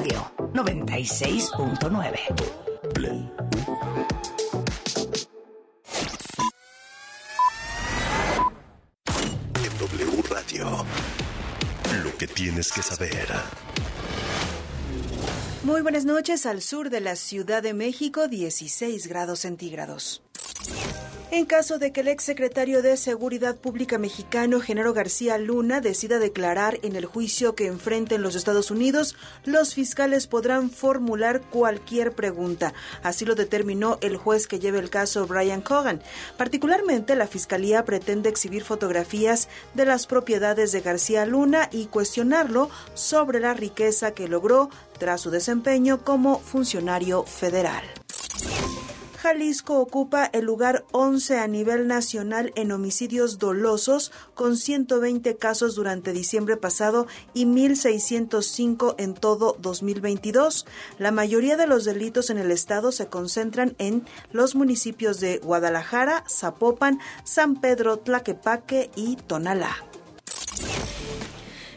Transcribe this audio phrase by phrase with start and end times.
[0.00, 2.18] Radio 96.9.
[9.62, 10.86] En W Radio.
[12.02, 13.28] Lo que tienes que saber.
[15.64, 20.22] Muy buenas noches al sur de la Ciudad de México, 16 grados centígrados.
[21.32, 26.80] En caso de que el exsecretario de Seguridad Pública mexicano, Genaro García Luna, decida declarar
[26.82, 32.74] en el juicio que enfrenta en los Estados Unidos, los fiscales podrán formular cualquier pregunta.
[33.04, 36.02] Así lo determinó el juez que lleva el caso Brian Cogan.
[36.36, 43.38] Particularmente, la fiscalía pretende exhibir fotografías de las propiedades de García Luna y cuestionarlo sobre
[43.38, 44.68] la riqueza que logró
[44.98, 47.84] tras su desempeño como funcionario federal.
[49.20, 56.14] Jalisco ocupa el lugar 11 a nivel nacional en homicidios dolosos, con 120 casos durante
[56.14, 60.64] diciembre pasado y 1.605 en todo 2022.
[60.98, 66.24] La mayoría de los delitos en el estado se concentran en los municipios de Guadalajara,
[66.26, 69.76] Zapopan, San Pedro, Tlaquepaque y Tonalá.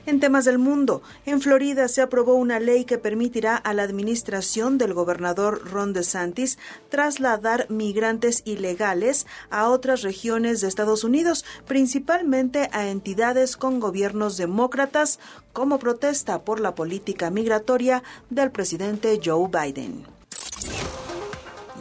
[0.06, 4.78] En temas del mundo, en Florida se aprobó una ley que permitirá a la administración
[4.78, 6.58] del gobernador Ron DeSantis
[6.90, 15.20] trasladar migrantes ilegales a otras regiones de Estados Unidos, principalmente a entidades con gobiernos demócratas,
[15.54, 20.06] como protesta por la política migratoria del presidente Joe Biden.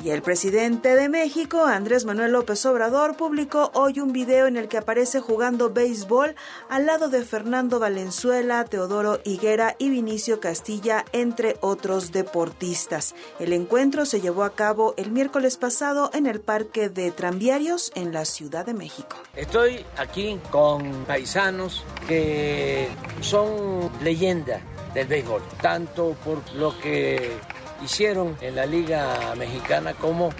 [0.04, 4.66] Y el presidente de México, Andrés Manuel López Obrador, publicó hoy un video en el
[4.66, 6.34] que aparece jugando béisbol
[6.68, 13.14] al lado de Fernando Valenzuela, Teodoro Higuera y Vinicio Castilla, entre otros deportistas.
[13.38, 18.12] El encuentro se llevó a cabo el miércoles pasado en el Parque de Tranviarios en
[18.12, 19.16] la Ciudad de México.
[19.36, 22.88] Estoy aquí con paisanos que
[23.20, 24.60] son leyenda
[24.94, 27.38] del béisbol, tanto por lo que
[27.84, 30.30] hicieron en la Liga Mexicana como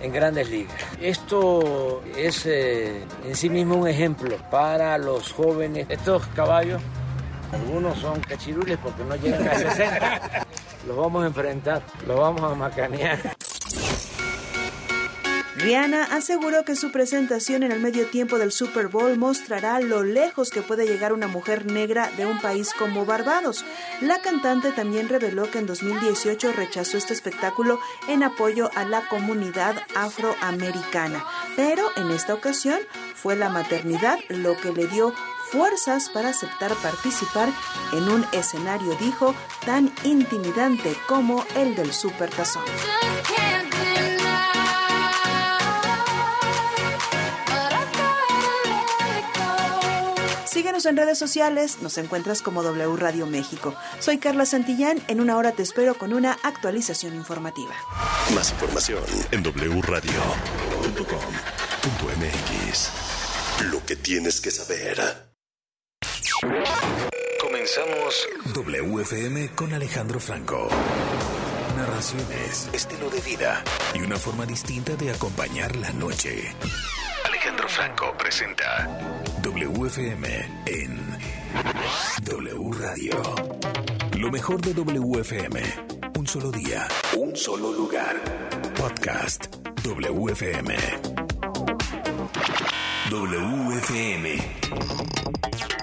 [0.00, 0.74] en grandes ligas.
[1.00, 5.86] Esto es eh, en sí mismo un ejemplo para los jóvenes.
[5.88, 6.80] Estos caballos,
[7.52, 10.46] algunos son cachirules porque no llegan a 60.
[10.86, 13.36] Los vamos a enfrentar, los vamos a macanear.
[15.62, 20.50] Rihanna aseguró que su presentación en el medio tiempo del Super Bowl mostrará lo lejos
[20.50, 23.64] que puede llegar una mujer negra de un país como Barbados.
[24.00, 27.78] La cantante también reveló que en 2018 rechazó este espectáculo
[28.08, 31.24] en apoyo a la comunidad afroamericana,
[31.56, 32.78] pero en esta ocasión
[33.14, 35.12] fue la maternidad lo que le dio
[35.50, 37.50] fuerzas para aceptar participar
[37.92, 39.34] en un escenario, dijo,
[39.66, 42.62] tan intimidante como el del Super Tazón.
[50.60, 53.74] Síguenos en redes sociales, nos encuentras como W Radio México.
[53.98, 57.74] Soy Carla Santillán, en una hora te espero con una actualización informativa.
[58.34, 60.10] Más información en wradio.com.mx.
[63.72, 65.00] Lo que tienes que saber.
[67.40, 70.68] Comenzamos WFM con Alejandro Franco.
[71.74, 76.54] Narraciones, estilo de vida y una forma distinta de acompañar la noche.
[77.40, 78.86] Alejandro Franco presenta
[79.42, 80.26] WFM
[80.66, 81.18] en
[82.22, 83.22] W Radio.
[84.18, 85.62] Lo mejor de WFM.
[86.18, 86.86] Un solo día,
[87.16, 88.20] un solo lugar.
[88.76, 89.46] Podcast
[89.82, 90.76] WFM.
[93.10, 94.36] WFM.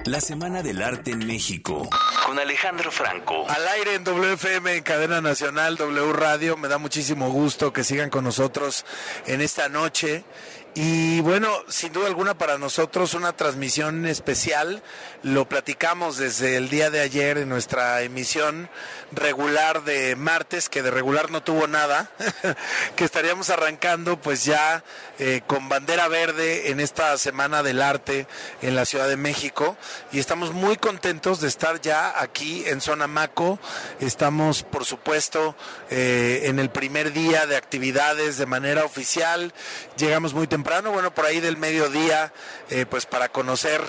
[0.05, 1.89] La Semana del Arte en México.
[2.23, 3.49] Con Alejandro Franco.
[3.49, 6.55] Al aire en WFM, en cadena nacional, W Radio.
[6.55, 8.85] Me da muchísimo gusto que sigan con nosotros
[9.25, 10.23] en esta noche.
[10.79, 14.83] Y bueno, sin duda alguna para nosotros una transmisión especial.
[15.23, 18.69] Lo platicamos desde el día de ayer en nuestra emisión
[19.11, 22.11] regular de martes, que de regular no tuvo nada,
[22.95, 24.83] que estaríamos arrancando pues ya
[25.17, 28.27] eh, con bandera verde en esta Semana del Arte
[28.61, 29.77] en la Ciudad de México.
[30.11, 33.57] Y estamos muy contentos de estar ya aquí en Zona Maco.
[33.99, 35.55] Estamos, por supuesto,
[35.89, 39.55] eh, en el primer día de actividades de manera oficial.
[39.97, 42.33] Llegamos muy temprano, bueno, por ahí del mediodía,
[42.69, 43.81] eh, pues para conocer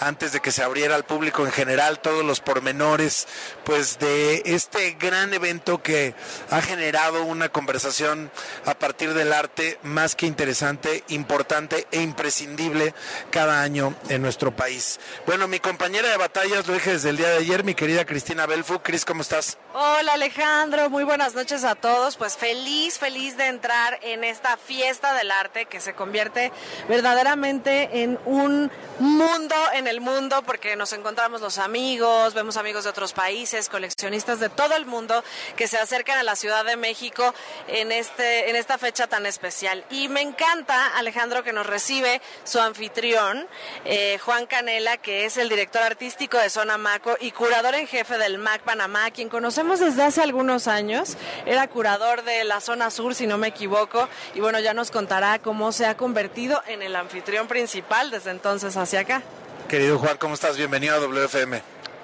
[0.00, 3.26] antes de que se abriera al público en general todos los pormenores
[3.64, 6.14] pues de este gran evento que
[6.50, 8.30] ha generado una conversación
[8.64, 12.94] a partir del arte más que interesante, importante e imprescindible
[13.30, 15.00] cada año en nuestro país.
[15.26, 18.46] Bueno, mi compañera de batallas lo dije desde el día de ayer, mi querida Cristina
[18.46, 18.80] Belfu.
[18.80, 19.58] Cris, ¿cómo estás?
[19.74, 22.16] Hola Alejandro, muy buenas noches a todos.
[22.16, 26.52] Pues feliz, feliz de entrar en esta fiesta del arte que se convierte
[26.88, 32.90] verdaderamente en un mundo en el mundo porque nos encontramos los amigos, vemos amigos de
[32.90, 35.22] otros países, coleccionistas de todo el mundo
[35.56, 37.34] que se acercan a la Ciudad de México
[37.68, 39.84] en, este, en esta fecha tan especial.
[39.90, 43.46] Y me encanta, Alejandro, que nos recibe su anfitrión,
[43.84, 48.18] eh, Juan Canela, que es el director artístico de Zona Maco y curador en jefe
[48.18, 51.16] del MAC Panamá, quien conocemos desde hace algunos años.
[51.46, 55.38] Era curador de la zona sur, si no me equivoco, y bueno, ya nos contará
[55.38, 59.22] cómo se ha convertido en el anfitrión principal desde entonces hacia acá.
[59.68, 60.56] Querido Juan, ¿cómo estás?
[60.56, 61.60] Bienvenido a WFM.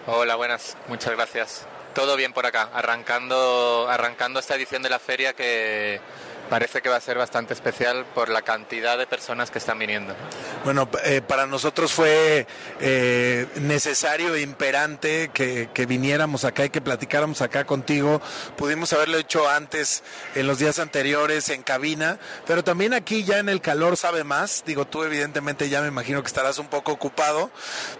[0.08, 1.64] Hola, buenas, muchas gracias.
[1.94, 6.00] Todo bien por acá, arrancando, arrancando esta edición de la feria que
[6.52, 10.14] parece que va a ser bastante especial por la cantidad de personas que están viniendo.
[10.64, 12.46] Bueno, eh, para nosotros fue
[12.78, 18.20] eh, necesario e imperante que, viniéramos acá y que platicáramos acá contigo.
[18.58, 20.02] Pudimos haberlo hecho antes,
[20.34, 24.62] en los días anteriores, en cabina, pero también aquí ya en el calor sabe más.
[24.66, 27.50] Digo, tú evidentemente ya me imagino que estarás un poco ocupado,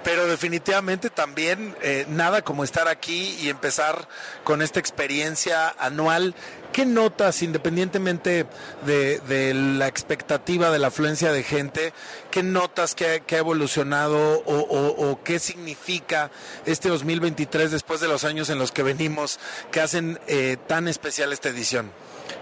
[0.05, 4.07] pero definitivamente también eh, nada como estar aquí y empezar
[4.45, 6.35] con esta experiencia anual
[6.73, 8.47] ¿Qué notas, independientemente
[8.87, 11.93] de, la expectativa de la afluencia de gente,
[12.31, 16.31] qué notas que, ha evolucionado o, qué significa
[16.65, 19.39] este 2023 después de los años en los que venimos
[19.71, 21.93] que hacen eh, tan especial esta edición?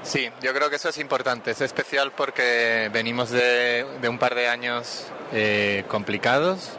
[0.05, 1.51] Sí, yo creo que eso es importante.
[1.51, 6.71] Es especial porque venimos de, un par de años eh, complicados.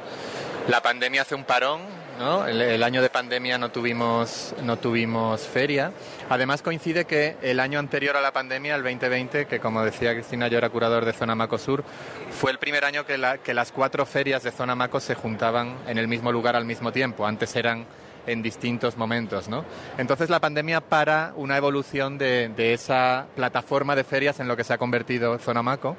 [0.69, 1.81] La pandemia hace un parón,
[2.21, 2.47] ¿no?
[2.47, 5.91] El, año de pandemia no tuvimos, no tuvimos feria
[6.29, 10.47] Además coincide que el año anterior a la pandemia, el 2020, que como decía Cristina,
[10.47, 11.83] yo era curador de Zona Maco Sur,
[12.29, 16.07] fue el primer año que, las cuatro ferias de Zona Maco se juntaban en el
[16.07, 17.25] mismo lugar al mismo tiempo.
[17.25, 17.85] Antes eran
[18.27, 19.65] en distintos momentos, ¿no?
[19.97, 24.73] Entonces la pandemia para una evolución de, esa plataforma de ferias en lo que se
[24.73, 25.97] ha convertido Zona Maco.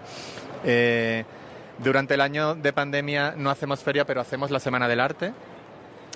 [0.64, 1.24] Eh,
[1.78, 5.32] durante el año de pandemia no hacemos feria, pero hacemos la Semana del Arte,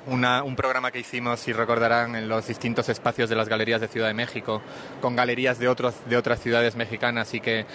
[0.06, 4.08] un programa que hicimos, si recordarán, en los distintos espacios de las galerías de Ciudad
[4.08, 4.62] de México,
[5.00, 7.66] con galerías de, otros, de otras ciudades mexicanas y que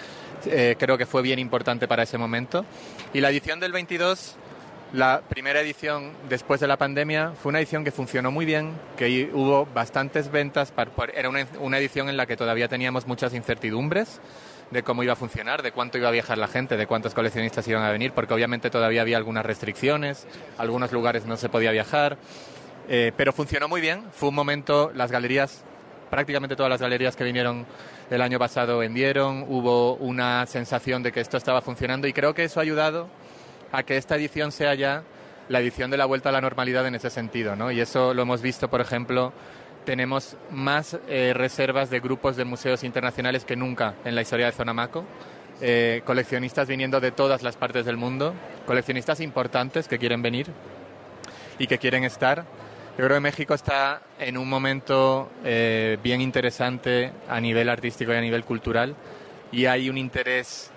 [0.46, 2.64] eh, creo que fue bien importante para ese momento.
[3.12, 4.36] Y la edición del 22,
[4.94, 9.30] la primera edición después de la pandemia, fue una edición que funcionó muy bien, que
[9.32, 10.72] hubo bastantes ventas,
[11.14, 14.20] era una edición en la que todavía teníamos muchas incertidumbres
[14.72, 17.68] de cómo iba a funcionar, de cuánto iba a viajar la gente, de cuántos coleccionistas
[17.68, 20.26] iban a venir, porque obviamente todavía había algunas restricciones,
[20.56, 22.16] algunos lugares no se podía viajar,
[22.88, 24.04] eh, pero funcionó muy bien.
[24.12, 25.62] Fue un momento, las galerías,
[26.10, 27.66] prácticamente todas las galerías que vinieron
[28.10, 32.44] el año pasado vendieron, hubo una sensación de que esto estaba funcionando y creo que
[32.44, 33.08] eso ha ayudado
[33.72, 35.04] a que esta edición sea ya
[35.48, 37.70] la edición de la vuelta a la normalidad en ese sentido, ¿no?
[37.70, 39.32] Y eso lo hemos visto, por ejemplo,
[39.84, 44.52] tenemos más eh, reservas de grupos de museos internacionales que nunca en la historia de
[44.52, 45.04] Zonamaco.
[45.60, 48.34] Eh, coleccionistas viniendo de todas las partes del mundo,
[48.66, 50.48] coleccionistas importantes que quieren venir
[51.58, 52.44] y que quieren estar.
[52.98, 58.16] Yo creo que México está en un momento eh, bien interesante a nivel artístico y
[58.16, 58.96] a nivel cultural
[59.52, 60.70] y hay un interés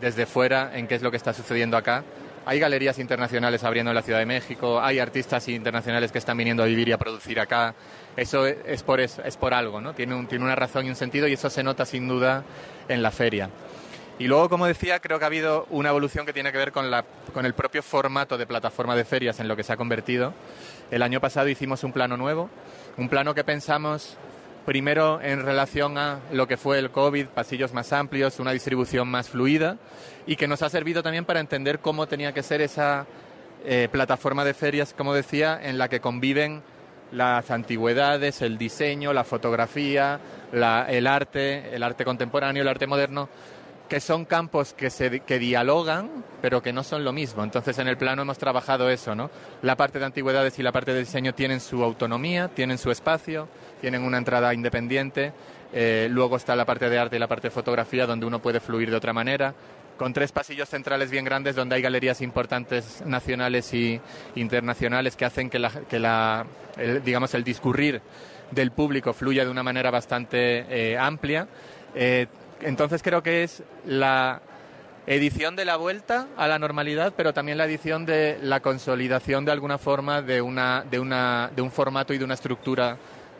[0.00, 2.02] desde fuera en qué es lo que está sucediendo acá.
[2.50, 6.64] Hay galerías internacionales abriendo en la Ciudad de México, hay artistas internacionales que están viniendo
[6.64, 7.76] a vivir y a producir acá
[8.16, 9.94] eso es por, es por algo, ¿no?
[9.94, 12.42] Tiene, tiene una razón y un sentido y eso se nota sin duda
[12.88, 13.50] en la feria.
[14.18, 16.90] Y luego, como decía, creo que ha habido una evolución que tiene que ver con,
[16.90, 20.34] la, con el propio formato de plataforma de ferias en lo que se ha convertido.
[20.90, 22.50] El año pasado hicimos un plano nuevo,
[22.96, 24.16] un plano que pensamos
[24.64, 29.28] primero en relación a lo que fue el COVID, pasillos más amplios, una distribución más
[29.28, 29.78] fluida
[30.26, 33.06] y que nos ha servido también para entender cómo tenía que ser esa
[33.64, 36.62] eh, plataforma de ferias, como decía, en la que conviven
[37.12, 40.20] las antigüedades, el diseño, la fotografía,
[40.52, 43.28] el arte, el arte contemporáneo, el arte moderno,
[43.88, 47.42] que son campos que, se, que dialogan, pero que no son lo mismo.
[47.42, 49.30] Entonces, en el plano hemos trabajado eso, ¿no?
[49.62, 53.48] La parte de antigüedades y la parte de diseño tienen su autonomía, tienen su espacio,
[53.80, 55.32] tienen una entrada independiente.
[55.72, 58.60] Eh, luego está la parte de arte y la parte de fotografía, donde uno puede
[58.60, 59.54] fluir de otra manera
[60.00, 64.00] con tres pasillos centrales bien grandes donde hay galerías importantes nacionales y
[64.34, 66.46] internacionales que hacen que, la, que la,
[66.78, 68.00] el, digamos, el discurrir
[68.50, 71.46] del público fluya de una manera bastante eh, amplia.
[71.94, 72.28] Eh,
[72.62, 74.40] entonces creo que es la
[75.06, 79.52] edición de la vuelta a la normalidad, pero también la edición de la consolidación de
[79.52, 82.96] alguna forma de, una, de, una, de un formato y de una estructura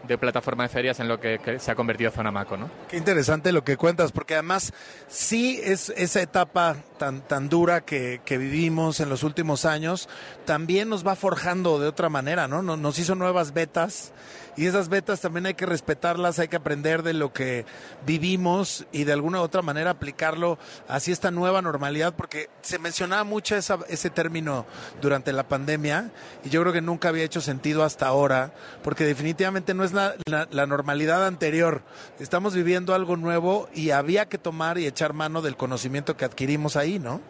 [0.07, 2.71] de plataforma de ferias en lo que, se ha convertido Zona Maco, ¿no?
[2.88, 4.73] Qué interesante lo que cuentas, porque además
[5.09, 10.09] sí es esa etapa tan, tan dura que, que vivimos en los últimos años,
[10.45, 12.62] también nos va forjando de otra manera, ¿no?
[12.62, 14.12] Nos hizo nuevas betas
[14.61, 17.64] y esas betas también hay que respetarlas, hay que aprender de lo que
[18.05, 23.25] vivimos y de alguna u otra manera aplicarlo hacia esta nueva normalidad, porque se mencionaba
[23.25, 24.67] mucho ese término
[25.00, 26.11] durante la pandemia
[26.45, 28.52] y yo creo que nunca había hecho sentido hasta ahora,
[28.83, 31.81] porque definitivamente no es la, la normalidad anterior,
[32.19, 36.76] estamos viviendo algo nuevo y había que tomar y echar mano del conocimiento que adquirimos
[36.76, 37.23] ahí, ¿no?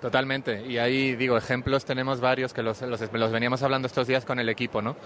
[0.00, 0.64] Totalmente.
[0.64, 4.48] Y ahí, digo, ejemplos tenemos varios que los, los, veníamos hablando estos días con el
[4.48, 4.96] equipo, ¿no?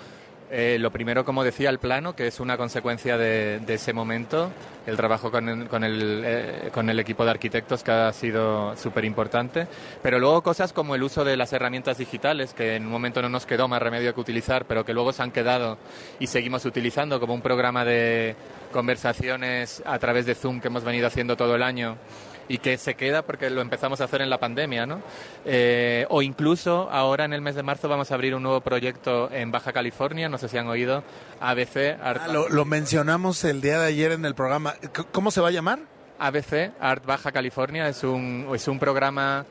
[0.54, 4.50] Eh, lo primero, como decía, el plano, que es una consecuencia de, ese momento,
[4.86, 8.76] el trabajo con el, con, el, eh, con el equipo de arquitectos que ha sido
[8.76, 9.66] súper importante,
[10.02, 13.30] pero luego cosas como el uso de las herramientas digitales, que en un momento no
[13.30, 15.78] nos quedó más remedio que utilizar, pero que luego se han quedado
[16.20, 18.36] y seguimos utilizando como un programa de
[18.72, 21.96] conversaciones a través de Zoom que hemos venido haciendo todo el año
[22.48, 25.02] y que se queda porque lo empezamos a hacer en la pandemia, ¿no?
[25.44, 29.30] Eh, o incluso ahora en el mes de marzo vamos a abrir un nuevo proyecto
[29.30, 31.02] en Baja California, no sé si han oído,
[31.40, 32.22] ABC Art.
[32.26, 34.74] Ah, lo, mencionamos el día de ayer en el programa.
[35.12, 35.80] ¿Cómo se va a llamar?
[36.18, 39.44] ABC Art Baja California es un, es un programa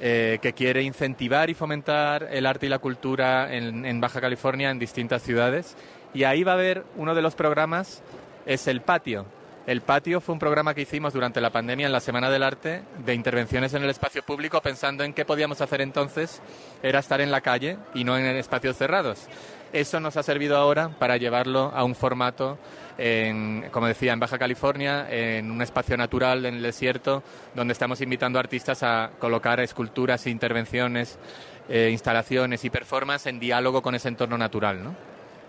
[0.00, 4.70] eh, que quiere incentivar y fomentar el arte y la cultura en, en Baja California
[4.70, 5.76] en distintas ciudades.
[6.14, 8.02] Y ahí va a haber uno de los programas,
[8.46, 9.26] es el patio
[9.66, 12.82] el patio fue un programa que hicimos durante la pandemia en la Semana del Arte
[13.04, 16.42] de intervenciones en el espacio público pensando en qué podíamos hacer entonces
[16.82, 19.26] era estar en la calle y no en espacios cerrados.
[19.72, 22.58] Eso nos ha servido ahora para llevarlo a un formato,
[22.96, 27.24] en, como decía, en Baja California, en un espacio natural, en el desierto,
[27.56, 31.18] donde estamos invitando artistas a colocar esculturas, intervenciones,
[31.68, 34.84] eh, instalaciones y performances en diálogo con ese entorno natural.
[34.84, 34.94] ¿no?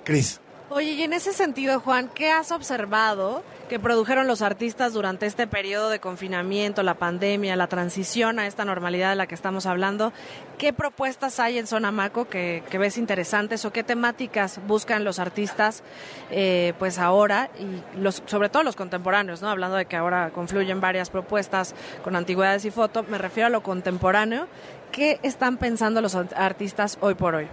[0.03, 0.39] Cris.
[0.71, 5.45] Oye, y en ese sentido, Juan, ¿qué has observado que produjeron los artistas durante este
[5.45, 10.11] periodo de confinamiento, la pandemia, la transición a esta normalidad de la que estamos hablando?
[10.57, 15.83] ¿Qué propuestas hay en Sonamaco que, que ves interesantes o qué temáticas buscan los artistas
[16.31, 19.49] eh, pues ahora y los, sobre todo los contemporáneos, ¿no?
[19.49, 23.61] Hablando de que ahora confluyen varias propuestas con antigüedades y foto, me refiero a lo
[23.61, 24.47] contemporáneo.
[24.91, 27.47] ¿Qué están pensando los artistas hoy por hoy?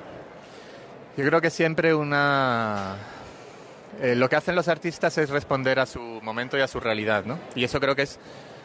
[1.16, 2.96] Yo creo que siempre una...
[4.00, 7.24] Eh, lo que hacen los artistas es responder a su momento y a su realidad,
[7.26, 7.38] ¿no?
[7.54, 8.18] Y eso creo que es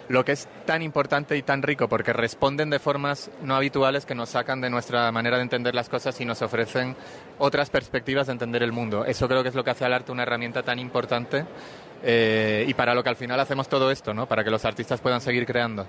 [0.07, 4.15] lo que es tan importante y tan rico, porque responden de formas no habituales que
[4.15, 6.95] nos sacan de nuestra manera de entender las cosas y nos ofrecen
[7.37, 9.03] otras perspectivas de entender el mundo.
[9.03, 11.45] Eso creo que es lo que hace al arte una herramienta tan importante
[12.03, 14.25] eh, y para lo que al final hacemos todo esto, ¿no?
[14.27, 15.85] Para que los artistas puedan seguir creando.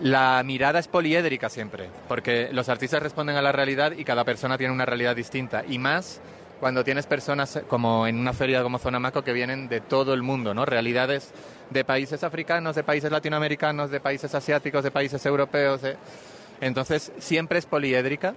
[0.00, 4.58] La mirada es poliédrica siempre, porque los artistas responden a la realidad y cada persona
[4.58, 5.64] tiene una realidad distinta.
[5.68, 6.20] Y más
[6.58, 10.22] cuando tienes personas como en una feria como Zona Maco que vienen de todo el
[10.22, 10.64] mundo, ¿no?
[10.64, 11.32] Realidades
[11.70, 15.80] de países africanos, de países latinoamericanos, de países asiáticos, de países europeos.
[16.60, 18.34] Entonces siempre es poliédrica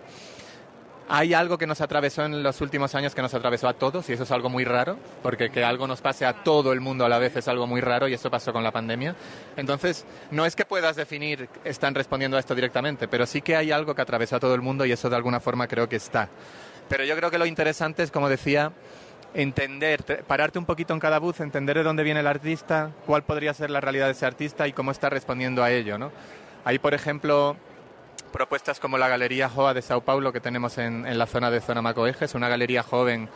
[1.10, 4.14] hay algo que nos atravesó en los últimos años que nos atravesó a todos y
[4.14, 7.10] eso es algo muy raro, porque que algo nos pase a todo el mundo a
[7.10, 9.16] la vez es algo muy raro y eso pasó con la pandemia.
[9.56, 13.72] Entonces, no es que puedas definir, están respondiendo a esto directamente, pero sí que hay
[13.72, 16.30] algo que atravesó a todo el mundo y eso de alguna forma creo que está.
[16.90, 18.74] Pero yo creo que lo interesante es, como decía,
[19.34, 23.54] entender, pararte un poquito en cada bus, entender de dónde viene el artista, cuál podría
[23.54, 26.12] ser la realidad de ese artista y cómo está respondiendo a ello, ¿no?
[26.66, 27.56] Ahí, por ejemplo,
[28.32, 31.82] propuestas como la Galería Joa de Sao Paulo que tenemos en, la zona de Zona
[31.82, 33.30] Macoejes, una galería joven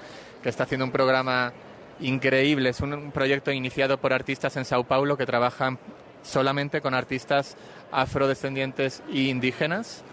[0.43, 1.53] que está haciendo un programa
[1.99, 2.69] increíble.
[2.69, 5.79] Es un, proyecto iniciado por artistas en Sao Paulo que trabajan
[6.23, 7.55] solamente con artistas
[7.91, 10.03] afrodescendientes e indígenas.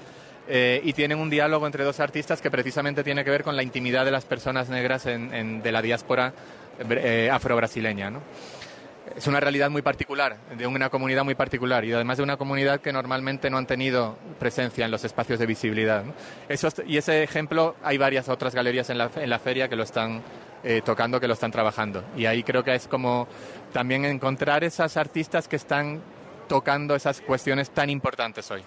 [0.51, 3.63] Eh, y tienen un diálogo entre dos artistas que precisamente tiene que ver con la
[3.63, 6.33] intimidad de las personas negras de la diáspora
[6.89, 8.11] eh, afro-brasileña.
[8.11, 8.23] ¿no?
[9.17, 12.81] Es una realidad muy particular, de una comunidad muy particular y además de una comunidad
[12.81, 16.05] que normalmente no han tenido presencia en los espacios de visibilidad.
[16.87, 20.23] y ese ejemplo, hay varias otras galerías en la, en la feria que lo están
[20.65, 22.05] eh, tocando, que lo están trabajando.
[22.17, 23.29] Y ahí creo que es como
[23.73, 26.01] también encontrar esas artistas que están
[26.49, 28.63] tocando esas cuestiones tan importantes hoy.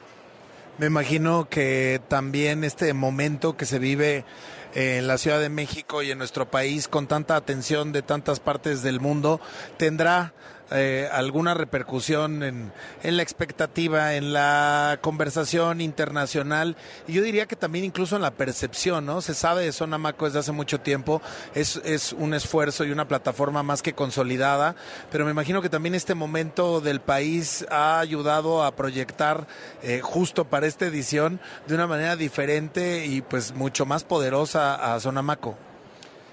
[0.77, 4.23] Me imagino que también este momento que se vive
[4.73, 8.81] en la Ciudad de México y en nuestro país con tanta atención de tantas partes
[8.83, 9.41] del mundo
[9.77, 10.33] tendrá
[10.71, 12.71] eh, alguna repercusión en,
[13.03, 18.31] en, la expectativa, en la conversación internacional y yo diría que también incluso en la
[18.31, 19.21] percepción, ¿no?
[19.21, 21.21] Se sabe de Sonamaco desde hace mucho tiempo,
[21.55, 24.75] es, es un esfuerzo y una plataforma más que consolidada,
[25.11, 29.47] pero me imagino que también este momento del país ha ayudado a proyectar
[29.83, 34.99] eh, justo para esta edición de una manera diferente y pues mucho más poderosa a
[34.99, 35.57] Sonamaco.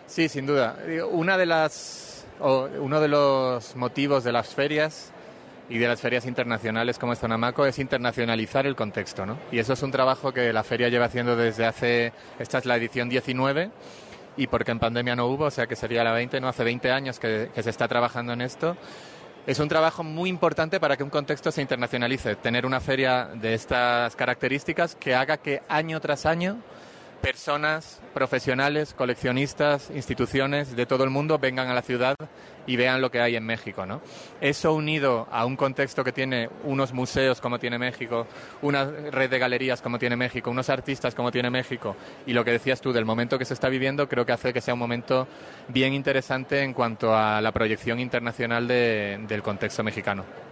[0.07, 0.79] Sí, sin duda.
[1.11, 2.08] Una de las
[2.41, 5.13] uno de los motivos de las ferias
[5.69, 9.39] y de las ferias internacionales como Zonamaco es internacionalizar el contexto, ¿no?
[9.53, 12.77] Y eso es un trabajo que la feria lleva haciendo desde hace, esta es la
[12.77, 13.71] edición 19,
[14.37, 16.91] y porque en pandemia no hubo, o sea que sería la 20, no hace 20
[16.91, 18.77] años que se está trabajando en esto.
[19.47, 23.55] Es un trabajo muy importante para que un contexto se internacionalice, tener una feria de
[23.55, 26.59] estas características que haga que año tras año
[27.21, 32.15] personas, profesionales, coleccionistas, instituciones de todo el mundo vengan a la ciudad
[32.67, 33.87] y vean lo que hay en México.
[33.87, 34.01] ¿no?
[34.41, 38.27] Eso unido a un contexto que tiene unos museos como tiene México,
[38.63, 41.97] una red de galerías como tiene México, unos artistas como tiene México
[42.27, 44.61] y lo que decías tú del momento que se está viviendo, creo que hace que
[44.61, 45.27] sea un momento
[45.69, 50.48] bien interesante en cuanto a la proyección internacional de, del contexto mexicano.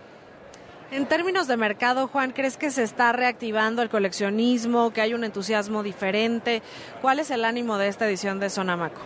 [0.93, 5.25] En términos de mercado, Juan, ¿crees que se está reactivando el coleccionismo, que hay un
[5.25, 6.63] entusiasmo diferente?
[7.03, 9.01] ¿Cuál es el ánimo de esta edición de Sonamaco?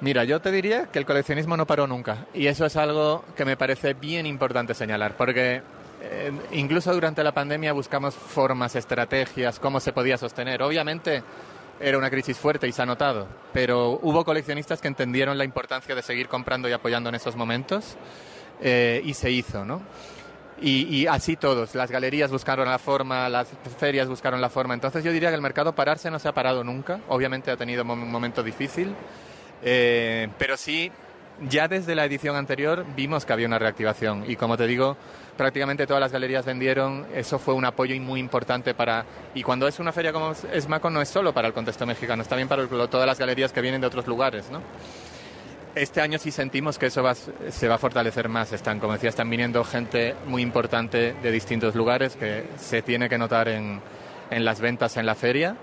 [0.00, 3.44] Mira, yo te diría que el coleccionismo no paró nunca y eso es algo que
[3.44, 5.60] me parece bien importante señalar, porque
[6.02, 10.62] eh, incluso durante la pandemia buscamos formas, estrategias, cómo se podía sostener.
[10.62, 11.22] Obviamente
[11.80, 15.96] era una crisis fuerte y se ha notado, pero hubo coleccionistas que entendieron la importancia
[15.96, 17.96] de seguir comprando y apoyando en esos momentos
[18.62, 19.82] eh, y se hizo, ¿no?
[20.62, 23.48] Y, así todos, las galerías buscaron la forma, las
[23.78, 24.74] ferias buscaron la forma.
[24.74, 27.00] Entonces yo diría que el mercado pararse no se ha parado nunca.
[27.08, 28.94] Obviamente ha tenido un momento difícil,
[29.62, 30.92] eh, pero sí,
[31.48, 34.24] ya desde la edición anterior vimos que había una reactivación.
[34.28, 34.98] Y como te digo,
[35.36, 37.06] prácticamente todas las galerías vendieron.
[37.14, 39.06] Eso fue un apoyo muy importante para...
[39.34, 42.28] Y cuando es una feria como Esmaco no es solo para el contexto mexicano, es
[42.28, 44.60] también para todas las galerías que vienen de otros lugares, ¿no?
[45.74, 47.04] Este año sí sentimos que eso
[47.50, 48.52] se va a fortalecer más.
[48.52, 53.16] Están, como decía, están viniendo gente muy importante de distintos lugares que se tiene que
[53.16, 53.80] notar en,
[54.30, 55.56] en las ventas en la feria.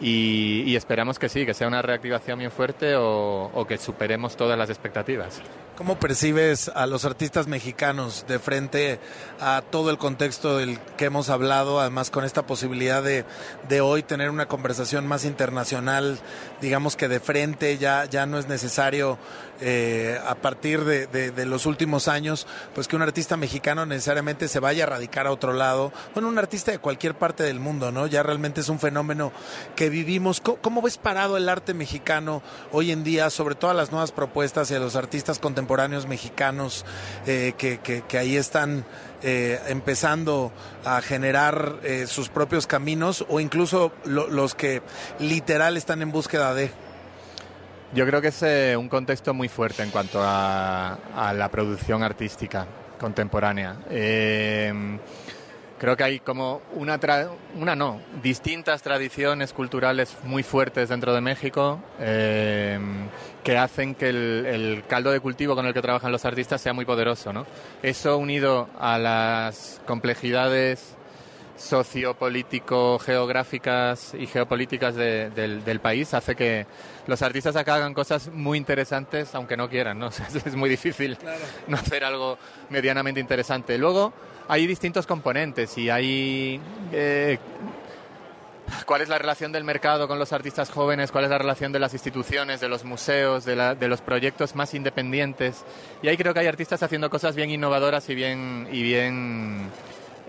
[0.00, 4.56] Y, esperamos que sí, que sea una reactivación bien fuerte o, o que superemos todas
[4.56, 5.42] las expectativas.
[5.80, 9.00] ¿Cómo percibes a los artistas mexicanos de frente
[9.40, 13.24] a todo el contexto del que hemos hablado, además con esta posibilidad de,
[13.66, 16.18] de hoy tener una conversación más internacional,
[16.60, 19.16] digamos que de frente ya, ya no es necesario
[19.60, 24.84] eh, a partir de, los últimos años, pues que un artista mexicano necesariamente se vaya
[24.84, 28.06] a radicar a otro lado, bueno, un artista de cualquier parte del mundo, ¿no?
[28.06, 29.32] Ya realmente es un fenómeno
[29.76, 30.40] que vivimos.
[30.40, 34.74] ¿Cómo, ves parado el arte mexicano hoy en día, sobre todas las nuevas propuestas y
[34.74, 36.06] a los artistas contemporáneos?
[36.06, 36.84] mexicanos
[37.26, 38.84] eh, que, que, ahí están
[39.22, 40.52] eh, empezando
[40.84, 44.82] a generar eh, sus propios caminos o incluso los que
[45.18, 46.70] literal están en búsqueda de...
[47.92, 52.66] Yo creo que es un contexto muy fuerte en cuanto a, a la producción artística
[52.98, 53.76] contemporánea.
[55.80, 57.00] Creo que hay como una,
[57.54, 62.78] una no, distintas tradiciones culturales muy fuertes dentro de México eh,
[63.42, 66.84] que hacen que el, caldo de cultivo con el que trabajan los artistas sea muy
[66.84, 67.32] poderoso.
[67.32, 67.46] ¿no?
[67.82, 70.98] Eso unido a las complejidades
[71.60, 76.66] sociopolítico, geográficas y geopolíticas del, país hace que
[77.06, 80.08] los artistas acá hagan cosas muy interesantes aunque no quieran, ¿no?
[80.44, 81.18] es muy difícil
[81.68, 82.38] no hacer algo
[82.70, 83.76] medianamente interesante.
[83.78, 84.12] Luego,
[84.48, 86.60] hay distintos componentes y hay...
[86.92, 87.38] Eh,
[88.86, 91.10] ¿Cuál es la relación del mercado con los artistas jóvenes?
[91.10, 95.64] ¿Cuál es la relación de las instituciones, de los museos, de, los proyectos más independientes?
[96.02, 99.70] Y ahí creo que hay artistas haciendo cosas bien innovadoras y bien, y bien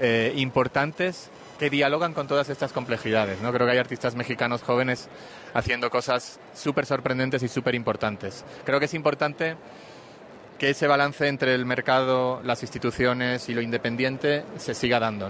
[0.02, 3.40] eh, importantes que dialogan con todas estas complejidades.
[3.40, 3.54] ¿no?
[3.54, 5.10] Creo que hay artistas mexicanos jóvenes
[5.54, 8.44] haciendo cosas súper sorprendentes y súper importantes.
[8.66, 9.56] Creo que es importante
[10.58, 15.30] que ese balance entre el mercado, las instituciones y lo independiente se siga dando.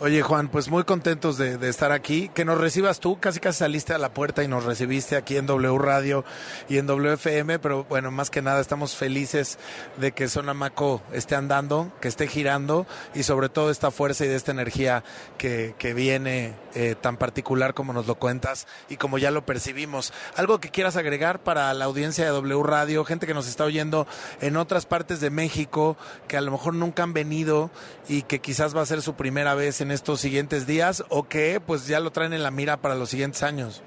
[0.00, 2.28] Oye Juan, pues muy contentos de, estar aquí.
[2.34, 5.46] Que nos recibas tú, casi casi saliste a la puerta y nos recibiste aquí en
[5.46, 6.24] W Radio
[6.68, 9.56] y en WFM, pero bueno, más que nada estamos felices
[9.96, 14.34] de que Sonamaco esté andando, que esté girando y sobre todo esta fuerza y de
[14.34, 15.04] esta energía
[15.38, 20.12] que, que viene eh, tan particular como nos lo cuentas y como ya lo percibimos.
[20.34, 24.08] ¿Algo que quieras agregar para la audiencia de W Radio, gente que nos está oyendo
[24.40, 27.70] en otras partes de México, que a lo mejor nunca han venido
[28.08, 31.60] y que quizás va a ser su primera vez en estos siguientes días o que
[31.60, 33.82] pues ya lo traen en la mira para los siguientes años.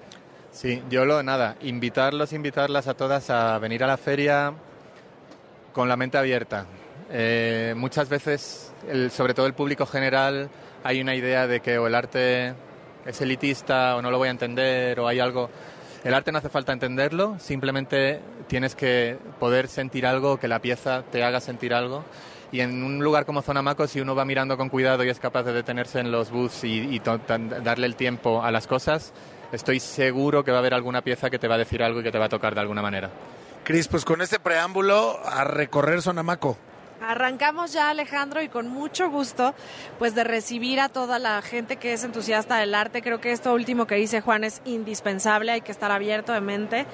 [0.52, 4.54] Sí, yo lo nada, invitarlos, invitarlas a todas a venir a la feria
[5.74, 6.68] con la mente abierta.
[7.10, 8.72] Eh, muchas veces,
[9.12, 10.50] sobre todo el público general,
[10.84, 12.54] hay una idea de que o el arte
[13.06, 15.50] es elitista o no lo voy a entender o hay algo.
[16.04, 21.04] El arte no hace falta entenderlo, simplemente tienes que poder sentir algo, que la pieza
[21.12, 22.06] te haga sentir algo
[22.52, 25.20] y en un lugar como Zona Maco, si uno va mirando con cuidado y es
[25.20, 29.14] capaz de detenerse en los booths y, darle el tiempo a las cosas,
[29.52, 32.04] estoy seguro que va a haber alguna pieza que te va a decir algo y
[32.04, 33.10] que te va a tocar de alguna manera.
[33.64, 36.58] Cris, pues con este preámbulo a recorrer Sonamaco.
[37.08, 39.56] Arrancamos ya Alejandro y con mucho gusto
[39.98, 43.02] pues de recibir a toda la gente que es entusiasta del arte.
[43.02, 46.86] Creo que esto último que dice Juan es indispensable, hay que estar abierto de mente,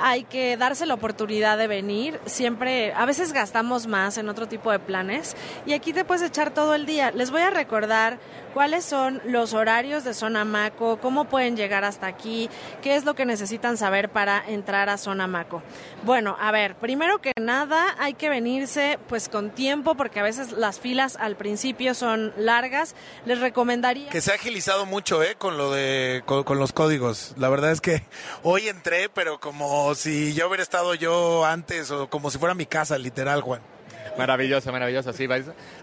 [0.00, 2.18] hay que darse la oportunidad de venir.
[2.24, 6.50] Siempre, a veces gastamos más en otro tipo de planes y aquí te puedes echar
[6.50, 7.10] todo el día.
[7.10, 8.18] Les voy a recordar
[8.58, 12.50] cuáles son los horarios de Zona Maco, cómo pueden llegar hasta aquí,
[12.82, 15.62] qué es lo que necesitan saber para entrar a Zona Maco.
[16.02, 20.50] Bueno, a ver, primero que nada hay que venirse pues con tiempo porque a veces
[20.50, 22.96] las filas al principio son largas.
[23.26, 25.36] Les recomendaría que se ha agilizado mucho, ¿eh?
[25.38, 27.34] Con lo de con, los códigos.
[27.36, 28.02] La verdad es que
[28.42, 32.66] hoy entré, pero como si yo hubiera estado yo antes o como si fuera mi
[32.66, 33.77] casa, literal, Juan.
[34.16, 35.12] Maravilloso, maravilloso.
[35.12, 35.26] Sí,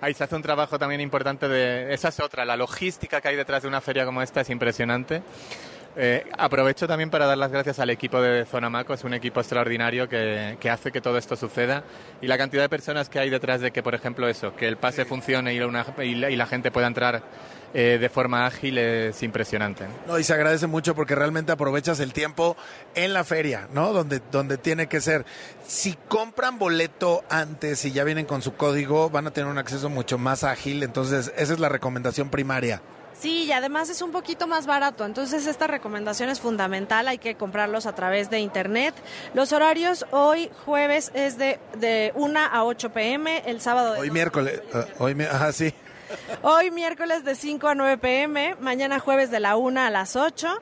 [0.02, 1.94] ahí se hace un trabajo también importante de.
[1.94, 2.46] Esa es otra.
[2.46, 5.22] La logística que hay detrás de una feria como esta es impresionante.
[5.98, 9.40] Eh, aprovecho también para dar las gracias al equipo de Zona Maco, es un equipo
[9.40, 11.84] extraordinario que, que, hace que todo esto suceda
[12.22, 14.76] y la cantidad de personas que hay detrás de que, por ejemplo, eso, que el
[14.76, 17.24] pase funcione y, y, la, gente pueda entrar
[17.78, 19.86] eh, de forma ágil es impresionante.
[20.08, 22.56] No, y se agradece mucho porque realmente aprovechas el tiempo
[22.96, 23.92] en la feria, ¿no?
[23.92, 25.26] Donde, donde tiene que ser.
[25.68, 29.90] Si compran boleto antes y ya vienen con su código, van a tener un acceso
[29.90, 32.82] mucho más ágil, entonces esa es la recomendación primaria.
[33.20, 37.36] Sí, y además es un poquito más barato, entonces esta recomendación es fundamental, hay que
[37.36, 38.96] comprarlos a través de internet.
[39.34, 43.94] Los horarios hoy jueves es de, de 1 a 8 pm, el sábado...
[43.94, 45.74] De hoy miércoles, uh, hoy, ajá, sí.
[46.42, 50.62] Hoy miércoles de 5 a 9 pm, mañana jueves de la 1 a las 8,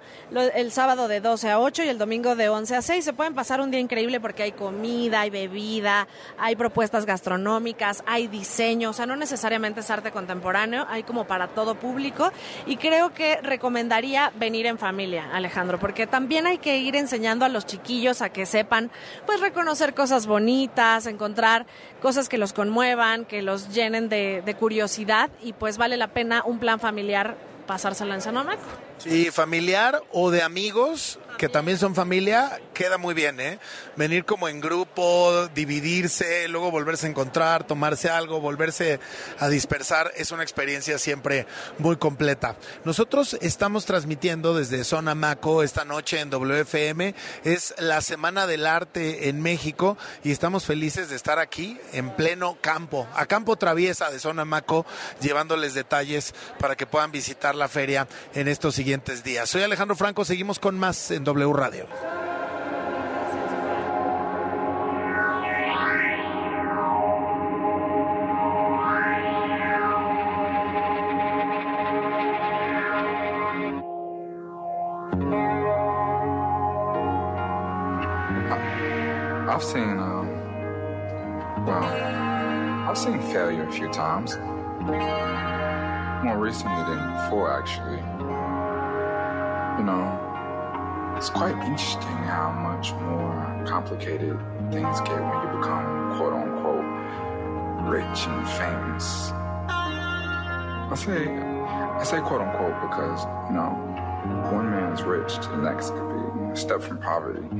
[0.56, 3.03] el sábado de 12 a 8 y el domingo de 11 a 6.
[3.03, 8.27] Se pueden pasar un día increíble porque hay comida, hay bebida, hay propuestas gastronómicas, hay
[8.27, 12.32] diseño, o sea, no necesariamente es arte contemporáneo, hay como para todo público.
[12.65, 17.49] Y creo que recomendaría venir en familia, Alejandro, porque también hay que ir enseñando a
[17.49, 18.91] los chiquillos a que sepan,
[19.25, 21.65] pues reconocer cosas bonitas, encontrar
[22.01, 26.43] cosas que los conmuevan, que los llenen de, de curiosidad y pues vale la pena
[26.46, 27.36] un plan familiar
[27.67, 28.38] pasárselo en San
[29.04, 33.60] Sí, familiar o de amigos, que también son familia, queda muy bien, ¿eh?
[33.98, 39.02] Venir como en grupo, dividirse, luego volverse a encontrar, tomarse algo, volverse
[39.39, 41.48] a dispersar, es una experiencia siempre
[41.80, 42.56] muy completa.
[42.86, 47.13] Nosotros estamos transmitiendo desde Zona Maco esta noche en WFM,
[47.44, 52.58] es la Semana del Arte en México y estamos felices de estar aquí en pleno
[52.62, 54.86] campo, a campo traviesa de Zona Maco,
[55.20, 58.92] llevándoles detalles para que puedan visitar la feria en estos siguientes
[59.23, 59.49] días.
[59.49, 61.88] Soy Alejandro Franco, seguimos con más en W Radio.
[79.49, 81.84] I've seen, um, well,
[82.89, 84.38] I've seen failure a few times.
[86.23, 88.42] More recently than before, actually.
[89.77, 94.38] You know, it's quite interesting how much more complicated
[94.71, 96.86] things get when you become quote unquote
[97.91, 99.31] rich and famous.
[99.67, 103.71] I say, I say quote unquote because, you know,
[104.53, 107.45] one man's rich to the next could be a step from poverty.
[107.51, 107.59] And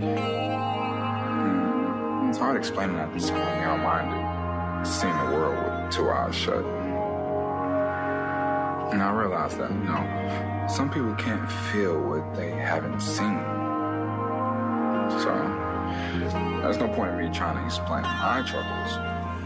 [2.30, 6.64] it's hard explaining that to someone narrow-minded, seeing the world with two eyes shut.
[8.94, 13.40] And I realized that, you know, some people can't feel what they haven't seen.
[15.20, 15.34] So,
[16.62, 18.92] there's no point in me trying to explain my troubles.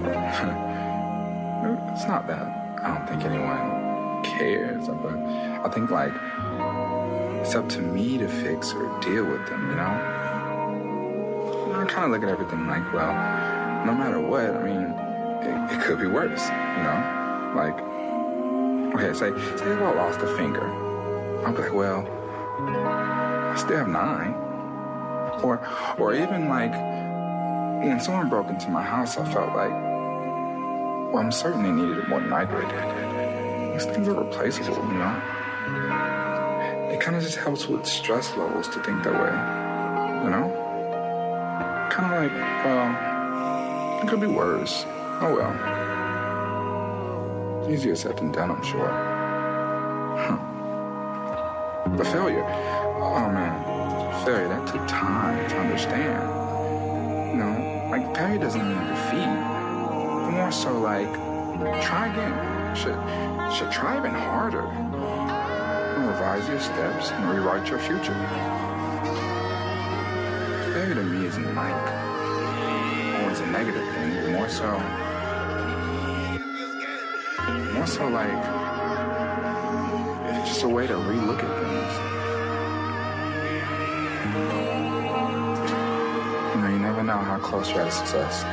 [1.93, 2.43] it's not that
[2.83, 6.11] I don't think anyone cares, but I think, like,
[7.39, 9.93] it's up to me to fix or deal with them, you know?
[11.73, 13.13] I kind of look at everything like, well,
[13.85, 14.91] no matter what, I mean,
[15.41, 17.53] it, it could be worse, you know?
[17.55, 17.96] Like,
[18.97, 20.87] okay, say, say if I lost a finger
[21.45, 22.05] I'm like, well,
[22.59, 24.33] I still have nine.
[25.43, 25.65] Or,
[25.97, 26.73] or even like
[27.83, 32.19] when someone broke into my house, I felt like, well, I'm certain they needed more
[32.19, 33.75] than I did.
[33.75, 35.21] These things are replaceable, you know.
[36.91, 41.87] It kind of just helps with stress levels to think that way, you know.
[41.91, 44.85] Kind of like, well, it could be worse.
[45.21, 45.86] Oh well.
[47.69, 48.87] Easier said than done, I'm sure.
[51.97, 52.45] The failure.
[52.99, 56.29] Oh man, failure, that took time to understand.
[57.31, 59.27] You know, like failure doesn't mean defeat.
[60.31, 61.11] More so like,
[61.83, 62.75] try again.
[62.75, 62.99] Should,
[63.53, 64.63] should try even harder.
[66.07, 68.15] Revise your steps and rewrite your future.
[70.73, 71.91] Failure to me isn't like
[73.21, 74.79] always a negative thing, more so
[77.73, 78.43] more so like
[80.45, 81.93] just a way to relook at things.
[86.55, 88.45] You know, you never know how close you are to success.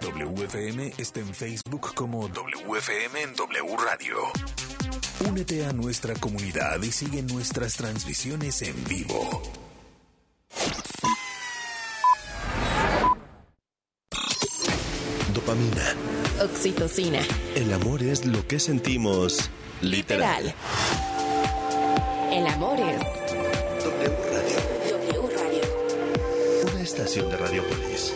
[0.00, 4.61] WFM está en Facebook como WFM en W Radio.
[5.28, 9.42] Únete a nuestra comunidad y sigue nuestras transmisiones en vivo.
[15.32, 15.94] Dopamina.
[16.42, 17.20] Oxitocina.
[17.54, 19.48] El amor es lo que sentimos
[19.80, 20.44] literal.
[20.44, 20.54] Literal.
[22.32, 22.98] El amor es
[23.84, 24.56] W Radio.
[24.90, 26.72] W Radio.
[26.72, 28.12] Una estación de Radiopolis.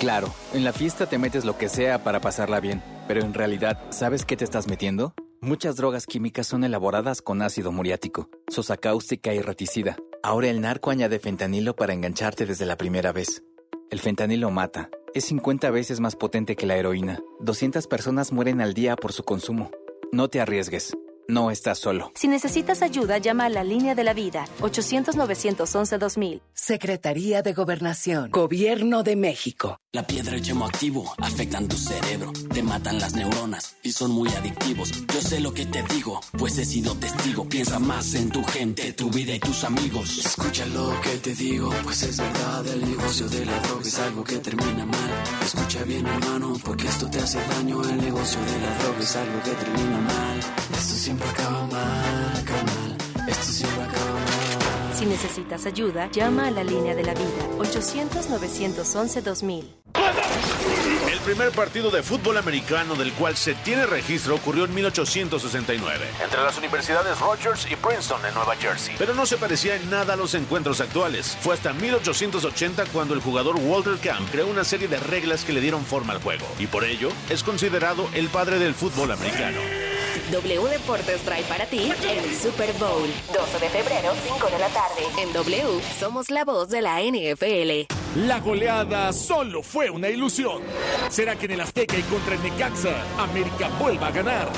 [0.00, 3.78] Claro, en la fiesta te metes lo que sea para pasarla bien, pero en realidad,
[3.90, 5.14] ¿sabes qué te estás metiendo?
[5.40, 9.96] Muchas drogas químicas son elaboradas con ácido muriático, sosa cáustica y reticida.
[10.22, 13.42] Ahora el narco añade fentanilo para engancharte desde la primera vez.
[13.90, 14.88] El fentanilo mata.
[15.12, 17.20] Es 50 veces más potente que la heroína.
[17.40, 19.70] 200 personas mueren al día por su consumo.
[20.10, 20.96] No te arriesgues.
[21.28, 22.12] No estás solo.
[22.14, 26.42] Si necesitas ayuda, llama a la línea de la vida, 800-911-2000.
[26.52, 28.30] Secretaría de Gobernación.
[28.30, 29.78] Gobierno de México.
[29.92, 34.10] La piedra y el yemo activo afectan tu cerebro, te matan las neuronas y son
[34.10, 34.90] muy adictivos.
[34.90, 37.48] Yo sé lo que te digo, pues he sido testigo.
[37.48, 40.18] Piensa más en tu gente, tu vida y tus amigos.
[40.18, 42.66] Escucha lo que te digo, pues es verdad.
[42.66, 45.10] El negocio de la droga es algo que termina mal.
[45.44, 47.82] Escucha bien, hermano, porque esto te hace daño.
[47.82, 50.38] El negocio de la droga es algo que termina mal.
[50.72, 52.96] Esto siempre acaba mal, acaba mal.
[53.28, 54.94] Esto siempre acaba mal.
[54.98, 57.28] Si necesitas ayuda, llama a la línea de la vida,
[57.58, 59.64] 800-911-2000.
[61.24, 66.42] El primer partido de fútbol americano del cual se tiene registro ocurrió en 1869, entre
[66.42, 68.94] las universidades Rogers y Princeton en Nueva Jersey.
[68.98, 71.38] Pero no se parecía en nada a los encuentros actuales.
[71.40, 75.62] Fue hasta 1880 cuando el jugador Walter Camp creó una serie de reglas que le
[75.62, 79.60] dieron forma al juego, y por ello es considerado el padre del fútbol americano.
[80.30, 83.08] W Deportes trae para ti el Super Bowl.
[83.32, 85.02] 12 de febrero, 5 de la tarde.
[85.18, 87.92] En W somos la voz de la NFL.
[88.26, 90.62] La goleada solo fue una ilusión.
[91.10, 94.48] ¿Será que en el Azteca y contra el Necaxa, América vuelva a ganar?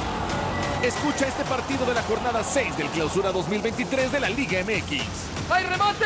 [0.83, 5.51] Escucha este partido de la jornada 6 del Clausura 2023 de la Liga MX.
[5.51, 6.05] ¡Hay remate!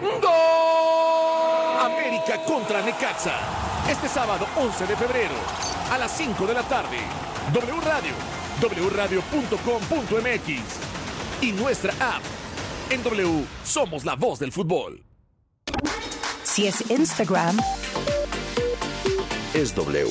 [0.00, 1.80] ¡Gol!
[1.80, 3.38] América contra Necaxa.
[3.88, 6.98] Este sábado 11 de febrero a las 5 de la tarde.
[7.52, 8.14] W Radio,
[8.90, 10.48] wradio.com.mx
[11.42, 12.22] y nuestra app.
[12.90, 15.02] En W somos la voz del fútbol.
[16.42, 17.58] Si es Instagram,
[19.54, 20.06] Es W.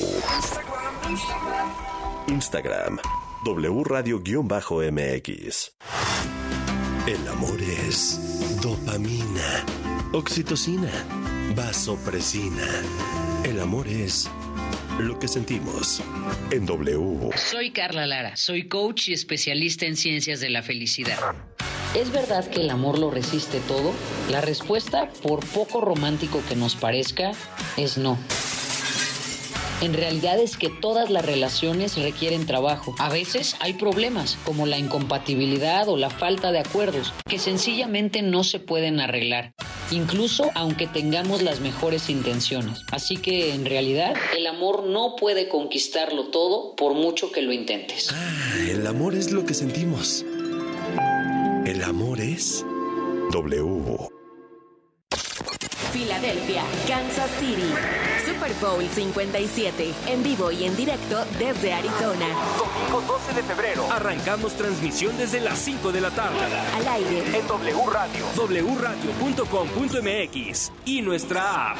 [2.28, 2.98] Instagram.
[3.44, 5.72] W Radio-MX.
[7.06, 9.64] El amor es dopamina,
[10.12, 10.90] oxitocina,
[11.56, 12.68] vasopresina.
[13.44, 14.28] El amor es
[15.02, 16.02] lo que sentimos
[16.50, 17.30] en W.
[17.36, 21.18] Soy Carla Lara, soy coach y especialista en ciencias de la felicidad.
[21.94, 23.92] ¿Es verdad que el amor lo resiste todo?
[24.30, 27.32] La respuesta, por poco romántico que nos parezca,
[27.76, 28.18] es no.
[29.80, 32.94] En realidad es que todas las relaciones requieren trabajo.
[32.98, 38.44] A veces hay problemas, como la incompatibilidad o la falta de acuerdos, que sencillamente no
[38.44, 39.54] se pueden arreglar,
[39.90, 42.82] incluso aunque tengamos las mejores intenciones.
[42.90, 48.08] Así que en realidad el amor no puede conquistarlo todo por mucho que lo intentes.
[48.68, 50.24] El amor es lo que sentimos.
[51.66, 52.64] El amor es
[53.32, 54.19] W.
[55.92, 57.74] Filadelfia, Kansas City.
[58.24, 59.92] Super Bowl 57.
[60.06, 62.26] En vivo y en directo desde Arizona.
[62.58, 63.90] Domingo 12 de febrero.
[63.90, 66.38] Arrancamos transmisión desde las 5 de la tarde.
[66.76, 67.24] Al aire.
[67.38, 68.24] En W Radio.
[68.76, 71.78] wradio.com.mx y nuestra app.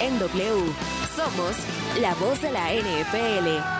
[0.00, 0.72] En W.
[1.16, 1.54] Somos
[2.00, 3.79] la voz de la NFL.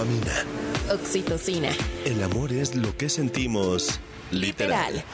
[0.00, 0.46] Dopamina.
[0.94, 1.68] Oxitocina.
[2.06, 4.94] El amor es lo que sentimos literal.
[4.94, 5.04] Literal.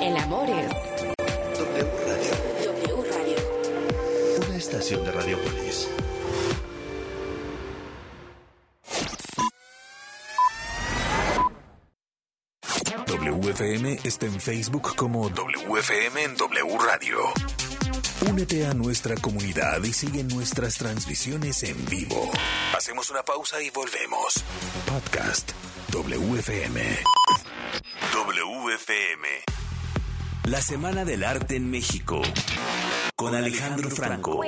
[0.00, 0.70] El amor es
[1.58, 2.32] W Radio.
[2.64, 4.46] W Radio.
[4.46, 5.88] Una estación de Radiopolis.
[13.06, 17.18] WFM está en Facebook como WFM en W Radio.
[18.28, 22.30] Únete a nuestra comunidad y sigue nuestras transmisiones en vivo.
[22.76, 24.44] Hacemos una pausa y volvemos.
[24.86, 25.52] Podcast
[25.92, 26.80] WFM.
[28.12, 29.28] WFM.
[30.44, 32.20] La Semana del Arte en México.
[33.16, 34.40] Con Alejandro Franco.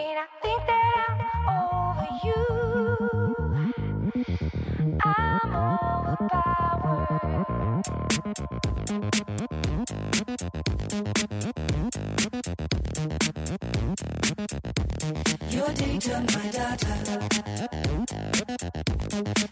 [14.43, 16.95] Your data, my data.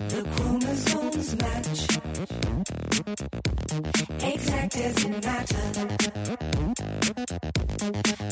[0.09, 1.81] The chromosomes match.
[4.21, 5.67] Exact as in matter.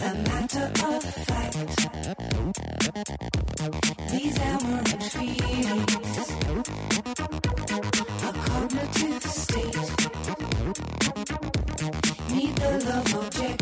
[0.03, 1.57] A matter of fact.
[4.11, 5.95] These aberrant feelings.
[8.25, 9.77] A cognitive state.
[12.35, 13.58] Need the love object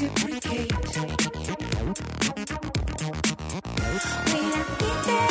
[0.00, 0.78] reciprocate.
[4.26, 5.27] We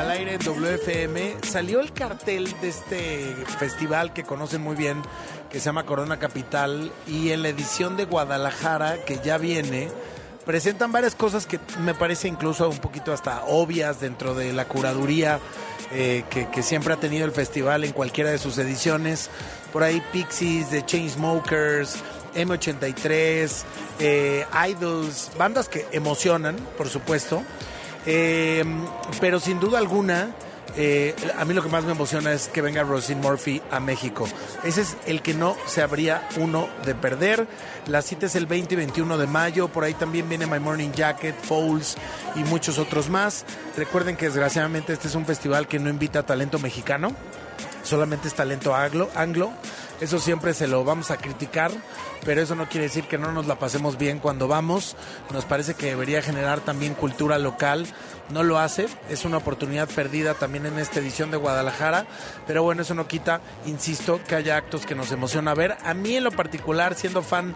[0.00, 1.36] al aire WFM.
[1.42, 5.02] Salió el cartel de este festival que conocen muy bien,
[5.50, 9.90] que se llama Corona Capital, y en la edición de Guadalajara, que ya viene,
[10.46, 15.38] presentan varias cosas que me parece incluso un poquito hasta obvias dentro de la curaduría
[15.92, 19.28] eh, que, que siempre ha tenido el festival en cualquiera de sus ediciones.
[19.70, 21.96] Por ahí Pixies, The Chainsmokers,
[22.34, 23.64] M83,
[23.98, 27.42] eh, Idols, bandas que emocionan, por supuesto.
[28.06, 28.64] Eh,
[29.20, 30.34] pero sin duda alguna,
[30.76, 34.28] eh, a mí lo que más me emociona es que venga Rosin Murphy a México.
[34.62, 37.46] Ese es el que no se habría uno de perder.
[37.86, 39.68] La cita es el 20 y 21 de mayo.
[39.68, 41.96] Por ahí también viene My Morning Jacket, Fouls
[42.36, 43.44] y muchos otros más.
[43.76, 47.14] Recuerden que desgraciadamente este es un festival que no invita a talento mexicano.
[47.82, 49.52] Solamente es talento anglo, anglo.
[50.00, 51.70] Eso siempre se lo vamos a criticar,
[52.24, 54.96] pero eso no quiere decir que no nos la pasemos bien cuando vamos.
[55.30, 57.86] Nos parece que debería generar también cultura local.
[58.30, 62.06] No lo hace, es una oportunidad perdida también en esta edición de Guadalajara,
[62.46, 65.76] pero bueno, eso no quita, insisto, que haya actos que nos emociona ver.
[65.84, 67.54] A mí en lo particular, siendo fan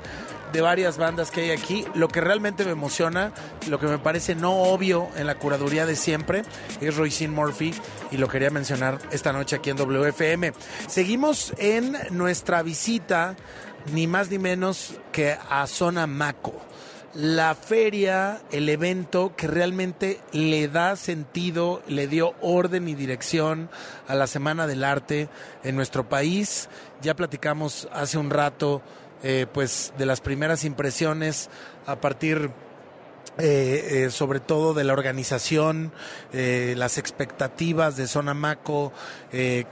[0.55, 1.85] de varias bandas que hay aquí.
[1.95, 3.33] Lo que realmente me emociona,
[3.69, 6.43] lo que me parece no obvio en la curaduría de siempre,
[6.81, 7.75] es Roisin Murphy
[8.13, 10.53] y lo quería mencionar esta noche aquí en WFM.
[10.87, 13.35] Seguimos en nuestra visita,
[13.93, 16.55] ni más ni menos que a Zona Maco
[17.15, 23.71] la feria, el evento que realmente le da sentido, le dio orden y dirección
[24.09, 25.29] a la Semana del Arte
[25.63, 26.69] en nuestro país.
[27.03, 28.83] Ya platicamos hace un rato,
[29.25, 31.51] eh, pues, de las primeras impresiones
[31.87, 32.51] a partir
[33.37, 35.91] eh, eh, sobre todo de la organización,
[36.33, 38.93] eh, las expectativas de Zona Maco,
[39.33, 39.65] eh,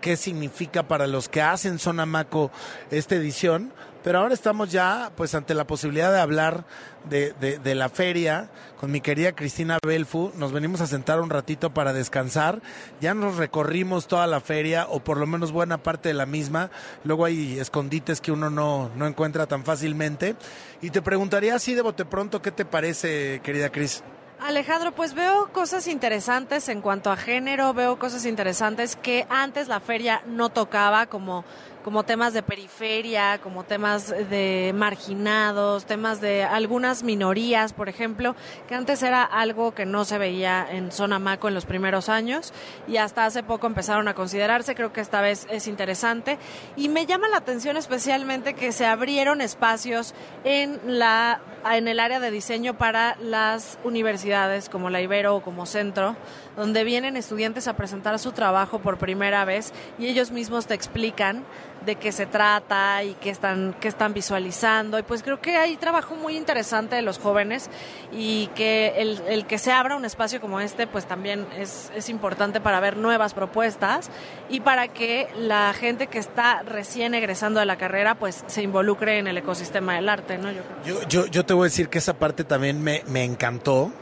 [0.00, 2.50] qué significa para los que hacen Zona Maco
[2.90, 3.74] esta edición.
[4.02, 6.64] Pero ahora estamos ya pues ante la posibilidad de hablar
[7.08, 8.48] de, de- la feria
[8.78, 10.32] con mi querida Cristina Belfu.
[10.36, 12.62] Nos venimos a sentar un ratito para descansar.
[13.00, 16.70] Ya nos recorrimos toda la feria o por lo menos buena parte de la misma.
[17.04, 20.34] Luego hay escondites que uno no, no encuentra tan fácilmente.
[20.80, 24.02] Y te preguntaría así de bote pronto, ¿qué te parece, querida Cris?
[24.42, 29.80] Alejandro, pues veo cosas interesantes en cuanto a género, veo cosas interesantes que antes la
[29.80, 31.44] feria no tocaba, como,
[31.84, 38.34] como temas de periferia, como temas de marginados, temas de algunas minorías, por ejemplo,
[38.68, 42.52] que antes era algo que no se veía en Zona Maco en los primeros años
[42.86, 46.38] y hasta hace poco empezaron a considerarse, creo que esta vez es interesante.
[46.76, 50.14] Y me llama la atención especialmente que se abrieron espacios
[50.44, 51.40] en la
[51.72, 56.16] en el área de diseño para las universidades como la Ibero o como Centro,
[56.56, 61.44] donde vienen estudiantes a presentar su trabajo por primera vez y ellos mismos te explican
[61.84, 64.98] de qué se trata y qué están, qué están visualizando.
[64.98, 67.70] Y pues creo que hay trabajo muy interesante de los jóvenes
[68.12, 72.08] y que el, el que se abra un espacio como este pues también es, es
[72.08, 74.10] importante para ver nuevas propuestas
[74.48, 79.18] y para que la gente que está recién egresando de la carrera pues se involucre
[79.18, 80.50] en el ecosistema del arte, ¿no?
[80.50, 80.62] Yo.
[80.84, 83.92] Yo, yo, yo te voy a decir que esa parte también me, me encantó,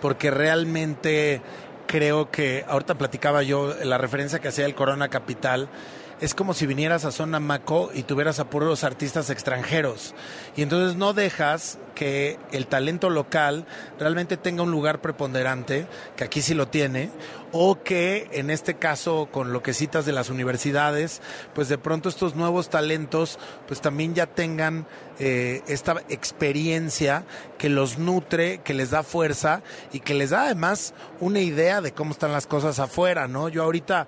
[0.00, 1.40] porque realmente
[1.86, 5.68] creo que, ahorita platicaba yo, la referencia que hacía el Corona Capital,
[6.20, 10.14] es como si vinieras a Zona Maco y tuvieras a puros artistas extranjeros.
[10.56, 13.66] Y entonces no dejas que el talento local
[13.98, 15.86] realmente tenga un lugar preponderante,
[16.16, 17.10] que aquí sí lo tiene,
[17.52, 21.20] o que en este caso con lo que citas de las universidades,
[21.54, 24.86] pues de pronto estos nuevos talentos pues también ya tengan
[25.18, 27.24] eh, esta experiencia
[27.58, 29.62] que los nutre, que les da fuerza
[29.92, 33.48] y que les da además una idea de cómo están las cosas afuera, ¿no?
[33.48, 34.06] Yo ahorita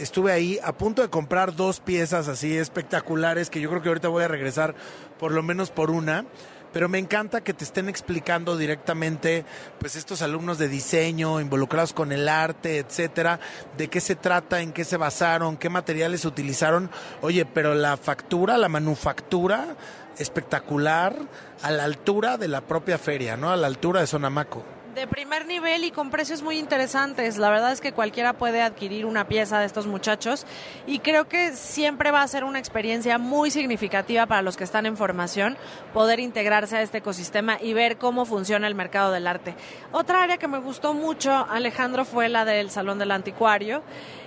[0.00, 4.08] estuve ahí a punto de comprar dos piezas así espectaculares que yo creo que ahorita
[4.08, 4.74] voy a regresar
[5.18, 6.24] por lo menos por una.
[6.72, 9.44] Pero me encanta que te estén explicando directamente,
[9.80, 13.40] pues estos alumnos de diseño involucrados con el arte, etcétera,
[13.76, 16.88] de qué se trata, en qué se basaron, qué materiales utilizaron.
[17.22, 19.74] Oye, pero la factura, la manufactura,
[20.16, 21.16] espectacular,
[21.62, 23.50] a la altura de la propia feria, ¿no?
[23.50, 24.64] A la altura de Sonamaco.
[24.94, 27.38] De primer nivel y con precios muy interesantes.
[27.38, 30.46] La verdad es que cualquiera puede adquirir una pieza de estos muchachos
[30.84, 34.86] y creo que siempre va a ser una experiencia muy significativa para los que están
[34.86, 35.56] en formación
[35.94, 39.54] poder integrarse a este ecosistema y ver cómo funciona el mercado del arte.
[39.92, 43.82] Otra área que me gustó mucho, Alejandro, fue la del Salón del Anticuario.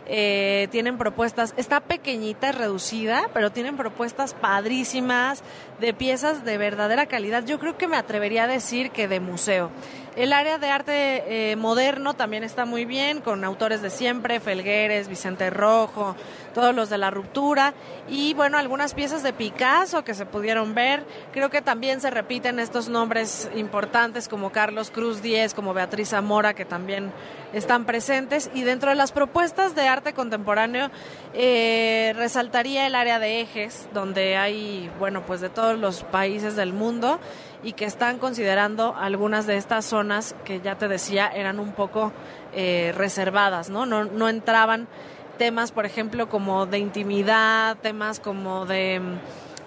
[0.05, 5.43] Eh, tienen propuestas, está pequeñita, reducida, pero tienen propuestas padrísimas
[5.79, 7.45] de piezas de verdadera calidad.
[7.45, 9.69] Yo creo que me atrevería a decir que de museo.
[10.15, 15.07] El área de arte eh, moderno también está muy bien, con autores de siempre, Felgueres,
[15.07, 16.15] Vicente Rojo,
[16.53, 17.73] todos los de la ruptura,
[18.07, 21.03] y bueno, algunas piezas de Picasso que se pudieron ver.
[21.31, 26.53] Creo que también se repiten estos nombres importantes como Carlos Cruz Díez, como Beatriz Zamora,
[26.53, 27.11] que también
[27.53, 28.51] están presentes.
[28.53, 30.91] Y dentro de las propuestas de arte contemporáneo,
[31.33, 36.73] eh, resaltaría el área de ejes, donde hay, bueno, pues de todos los países del
[36.73, 37.19] mundo
[37.63, 42.11] y que están considerando algunas de estas zonas que ya te decía eran un poco
[42.53, 43.85] eh, reservadas, ¿no?
[43.85, 44.03] ¿no?
[44.03, 44.87] No entraban
[45.37, 49.19] temas, por ejemplo, como de intimidad, temas como de mm,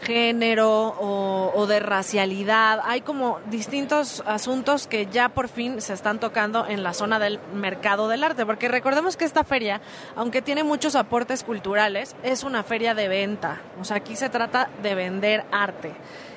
[0.07, 2.81] género o, o de racialidad.
[2.85, 7.41] Hay como distintos asuntos que ya por fin se están tocando en la zona del
[7.53, 9.81] mercado del arte, porque recordemos que esta feria,
[10.15, 13.61] aunque tiene muchos aportes culturales, es una feria de venta.
[13.81, 15.93] O sea, aquí se trata de vender arte.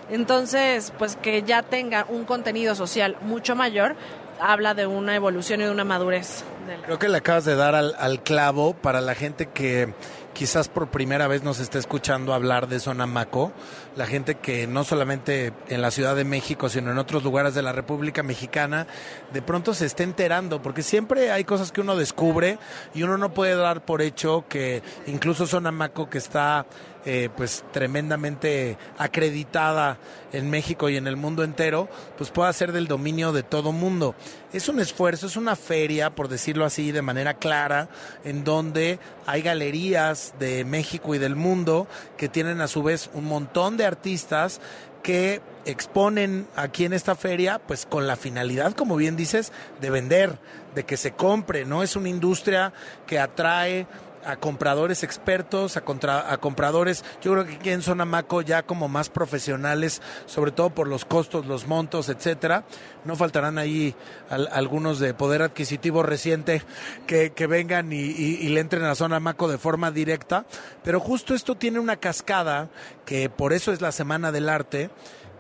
[0.10, 3.96] Entonces, pues que ya tenga un contenido social mucho mayor,
[4.42, 6.44] habla de una evolución y de una madurez.
[6.86, 9.94] Creo que le acabas de dar al, al clavo para la gente que
[10.40, 13.52] quizás por primera vez nos está escuchando hablar de Sonamaco,
[13.98, 17.62] la gente que no solamente en la Ciudad de México, sino en otros lugares de
[17.62, 18.88] la República Mexicana,
[19.34, 22.58] de pronto se está enterando, porque siempre hay cosas que uno descubre
[22.94, 26.66] y uno no puede dar por hecho que incluso Sonamaco, que está
[27.06, 29.98] eh, pues tremendamente acreditada
[30.34, 31.88] en México y en el mundo entero,
[32.18, 34.16] pues pueda ser del dominio de todo mundo.
[34.52, 37.88] Es un esfuerzo, es una feria, por decirlo así, de manera clara,
[38.24, 41.88] en donde hay galerías de México y del mundo
[42.18, 44.60] que tienen a su vez un montón de artistas
[45.04, 50.38] que exponen aquí en esta feria, pues con la finalidad, como bien dices, de vender,
[50.76, 51.84] de que se compre, ¿no?
[51.84, 52.74] Es una industria
[53.08, 53.88] que atrae
[54.26, 58.88] a compradores expertos, a, contra- a compradores, yo creo que aquí en Sonamaco ya como
[58.88, 62.64] más profesionales, sobre todo por los costos, los montos, etcétera.
[63.06, 63.96] No faltarán ahí
[64.30, 66.64] al- algunos de poder adquisitivo reciente
[67.08, 70.46] que, que vengan y, le entren a Sonamaco de forma directa.
[70.84, 72.70] Pero justo esto tiene una cascada,
[73.06, 74.90] que por eso es la Semana del Arte,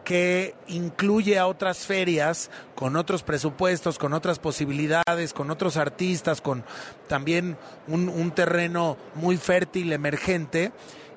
[0.09, 6.63] que incluye a otras ferias con otros presupuestos, con otras posibilidades, con otros artistas, con
[7.07, 7.57] también
[7.87, 10.71] un, terreno muy fértil, emergente,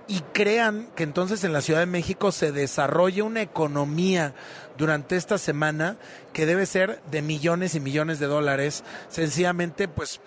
[0.09, 4.35] y crean que entonces en la Ciudad de México se desarrolle una economía
[4.77, 5.97] durante esta semana
[6.35, 10.21] que debe ser de millones y millones de dólares, sencillamente pues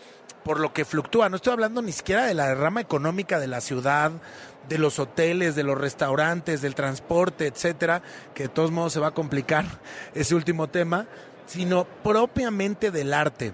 [0.44, 1.30] por lo que fluctúa.
[1.30, 4.12] No estoy hablando ni siquiera de la derrama económica de la ciudad,
[4.70, 8.02] de los hoteles, de los restaurantes, del transporte, etcétera,
[8.34, 9.66] que de todos modos se va a complicar
[10.16, 11.08] ese último tema,
[11.46, 13.54] sino propiamente del arte.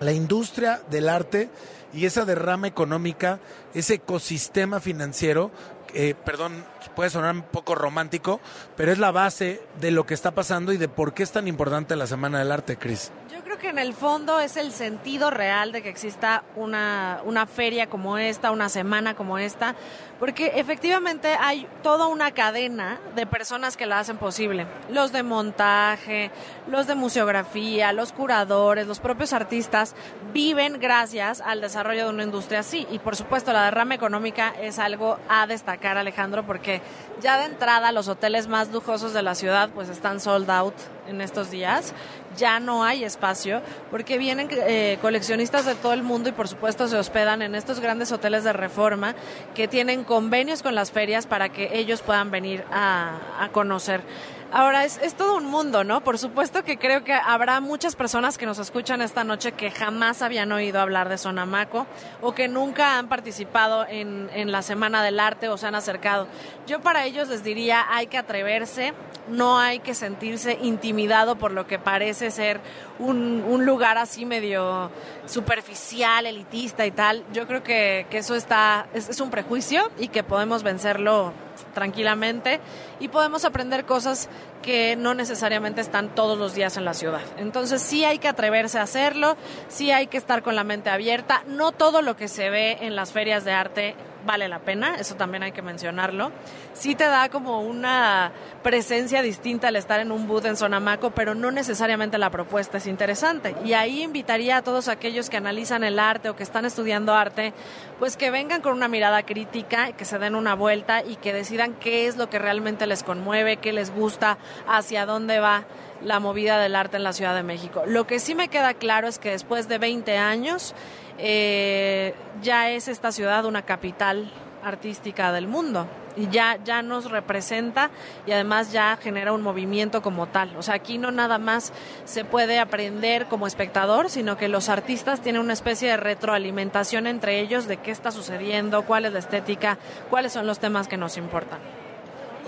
[0.00, 1.50] La industria del arte
[1.92, 3.40] y esa derrama económica,
[3.74, 5.50] ese ecosistema financiero,
[5.94, 8.40] eh, perdón, puede sonar un poco romántico,
[8.76, 11.48] pero es la base de lo que está pasando y de por qué es tan
[11.48, 13.10] importante la Semana del Arte, Cris.
[13.58, 17.88] Creo que en el fondo es el sentido real de que exista una, una feria
[17.88, 19.74] como esta, una semana como esta,
[20.18, 24.66] porque efectivamente hay toda una cadena de personas que la hacen posible.
[24.90, 26.30] Los de montaje,
[26.68, 29.94] los de museografía, los curadores, los propios artistas
[30.32, 32.86] viven gracias al desarrollo de una industria así.
[32.90, 36.80] Y por supuesto la derrama económica es algo a destacar, Alejandro, porque
[37.20, 40.74] ya de entrada los hoteles más lujosos de la ciudad pues están sold out
[41.08, 41.94] en estos días.
[42.36, 46.86] Ya no hay espacio porque vienen eh, coleccionistas de todo el mundo y por supuesto
[46.88, 49.14] se hospedan en estos grandes hoteles de reforma
[49.54, 54.02] que tienen convenios con las ferias para que ellos puedan venir a, a conocer.
[54.50, 56.02] Ahora, es, es todo un mundo, ¿no?
[56.02, 60.22] Por supuesto que creo que habrá muchas personas que nos escuchan esta noche que jamás
[60.22, 61.86] habían oído hablar de Sonamaco
[62.22, 66.26] o que nunca han participado en, la Semana del Arte o se han acercado.
[66.66, 68.94] Yo para ellos les diría, hay que atreverse,
[69.28, 72.60] no hay que sentirse intimidado por lo que parece ser
[72.98, 74.90] un, un lugar así medio
[75.26, 77.22] superficial, elitista y tal.
[77.34, 81.34] Yo creo que, que eso está, es, es un prejuicio y que podemos vencerlo
[81.78, 82.58] tranquilamente
[82.98, 84.28] y podemos aprender cosas
[84.62, 87.20] que no necesariamente están todos los días en la ciudad.
[87.36, 89.36] Entonces sí hay que atreverse a hacerlo,
[89.68, 91.44] sí hay que estar con la mente abierta.
[91.46, 93.94] No todo lo que se ve en las ferias de arte
[94.26, 96.30] vale la pena, eso también hay que mencionarlo.
[96.72, 101.34] Sí te da como una presencia distinta al estar en un booth en Sonamaco, pero
[101.34, 103.54] no necesariamente la propuesta es interesante.
[103.64, 107.52] Y ahí invitaría a todos aquellos que analizan el arte o que están estudiando arte,
[107.98, 111.74] pues que vengan con una mirada crítica, que se den una vuelta y que decidan
[111.74, 115.64] qué es lo que realmente les conmueve, qué les gusta, hacia dónde va
[116.02, 117.82] la movida del arte en la Ciudad de México.
[117.86, 120.74] Lo que sí me queda claro es que después de 20 años
[121.18, 124.30] eh, ya es esta ciudad una capital
[124.62, 127.90] artística del mundo y ya, ya nos representa
[128.26, 130.56] y además ya genera un movimiento como tal.
[130.56, 131.72] O sea, aquí no nada más
[132.04, 137.40] se puede aprender como espectador, sino que los artistas tienen una especie de retroalimentación entre
[137.40, 139.78] ellos de qué está sucediendo, cuál es la estética,
[140.10, 141.60] cuáles son los temas que nos importan.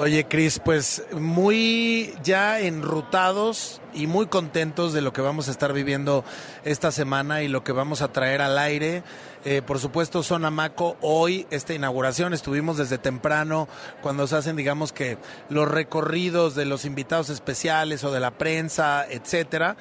[0.00, 5.74] Oye, Cris, pues muy ya enrutados y muy contentos de lo que vamos a estar
[5.74, 6.24] viviendo
[6.64, 9.02] esta semana y lo que vamos a traer al aire.
[9.44, 13.68] Eh, por supuesto, Sonamaco, hoy esta inauguración, estuvimos desde temprano
[14.00, 15.18] cuando se hacen, digamos que,
[15.50, 19.76] los recorridos de los invitados especiales o de la prensa, etcétera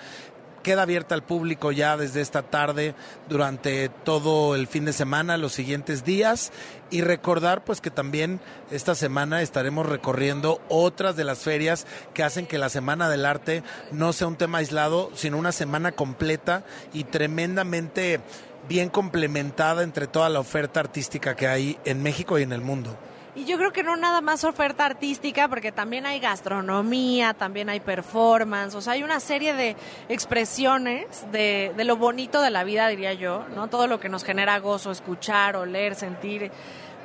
[0.70, 2.94] queda abierta al público ya desde esta tarde
[3.28, 6.52] durante todo el fin de semana, los siguientes días
[6.92, 8.40] y recordar pues que también
[8.70, 13.64] esta semana estaremos recorriendo otras de las ferias que hacen que la Semana del Arte
[13.92, 16.64] no sea un tema aislado, sino una semana completa
[16.94, 18.22] y tremendamente
[18.68, 22.96] bien complementada entre toda la oferta artística que hay en México y en el mundo.
[23.36, 27.80] Y yo creo que no nada más oferta artística, porque también hay gastronomía, también hay
[27.80, 29.76] performance, o sea, hay una serie de
[30.10, 33.68] expresiones de, de lo bonito de la vida, diría yo, ¿no?
[33.68, 36.52] Todo lo que nos genera gozo, escuchar, oler, sentir,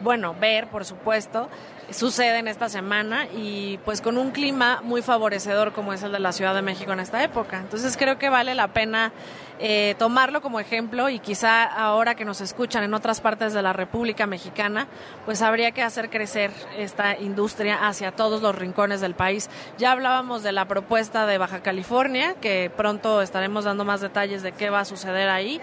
[0.01, 1.49] bueno, ver, por supuesto,
[1.91, 6.19] sucede en esta semana y pues con un clima muy favorecedor como es el de
[6.19, 7.59] la Ciudad de México en esta época.
[7.59, 9.13] Entonces creo que vale la pena
[9.61, 13.73] eh, tomarlo como ejemplo y quizá ahora que nos escuchan en otras partes de la
[13.73, 14.89] República Mexicana,
[15.25, 19.49] pues habría que hacer crecer esta industria hacia todos los rincones del país.
[19.79, 24.53] Ya hablábamos de la propuesta de Baja California, que pronto estaremos dando más detalles de
[24.53, 25.61] qué va a suceder ahí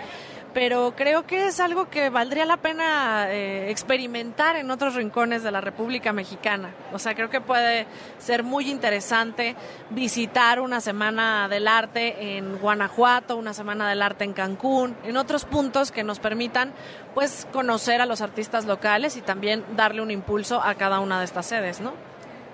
[0.54, 5.52] pero creo que es algo que valdría la pena eh, experimentar en otros rincones de
[5.52, 6.72] la República Mexicana.
[6.94, 7.88] O sea, creo que puede
[8.20, 9.56] ser muy interesante
[9.90, 15.46] visitar una semana del arte en Guanajuato, una semana del arte en Cancún, en otros
[15.46, 16.74] puntos que nos permitan
[17.14, 21.26] pues conocer a los artistas locales y también darle un impulso a cada una de
[21.26, 21.94] estas sedes, ¿no?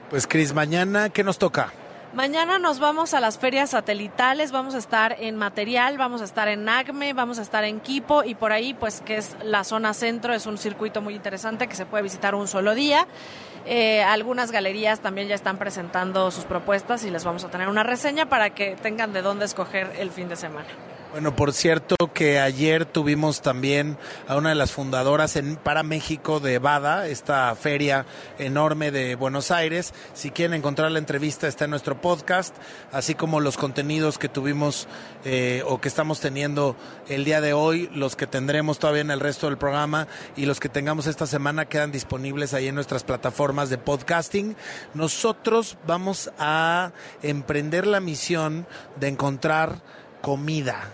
[0.09, 1.73] Pues Cris, mañana, ¿qué nos toca?
[2.13, 6.47] Mañana nos vamos a las ferias satelitales, vamos a estar en Material, vamos a estar
[6.47, 9.93] en ACME, vamos a estar en Quipo y por ahí, pues que es la zona
[9.93, 13.07] centro, es un circuito muy interesante que se puede visitar un solo día.
[13.65, 17.83] Eh, algunas galerías también ya están presentando sus propuestas y les vamos a tener una
[17.83, 20.69] reseña para que tengan de dónde escoger el fin de semana.
[21.17, 23.97] Bueno, por cierto que ayer tuvimos también
[24.27, 28.05] a una de las fundadoras en, para México de BADA, esta feria
[28.37, 29.95] enorme de Buenos Aires.
[30.13, 32.55] Si quieren encontrar la entrevista está en nuestro podcast,
[32.91, 34.87] así como los contenidos que tuvimos
[35.25, 36.75] eh, o que estamos teniendo
[37.09, 40.59] el día de hoy, los que tendremos todavía en el resto del programa y los
[40.59, 44.55] que tengamos esta semana quedan disponibles ahí en nuestras plataformas de podcasting.
[44.93, 46.91] Nosotros vamos a
[47.23, 48.67] emprender la misión
[48.99, 49.81] de encontrar
[50.21, 50.91] comida.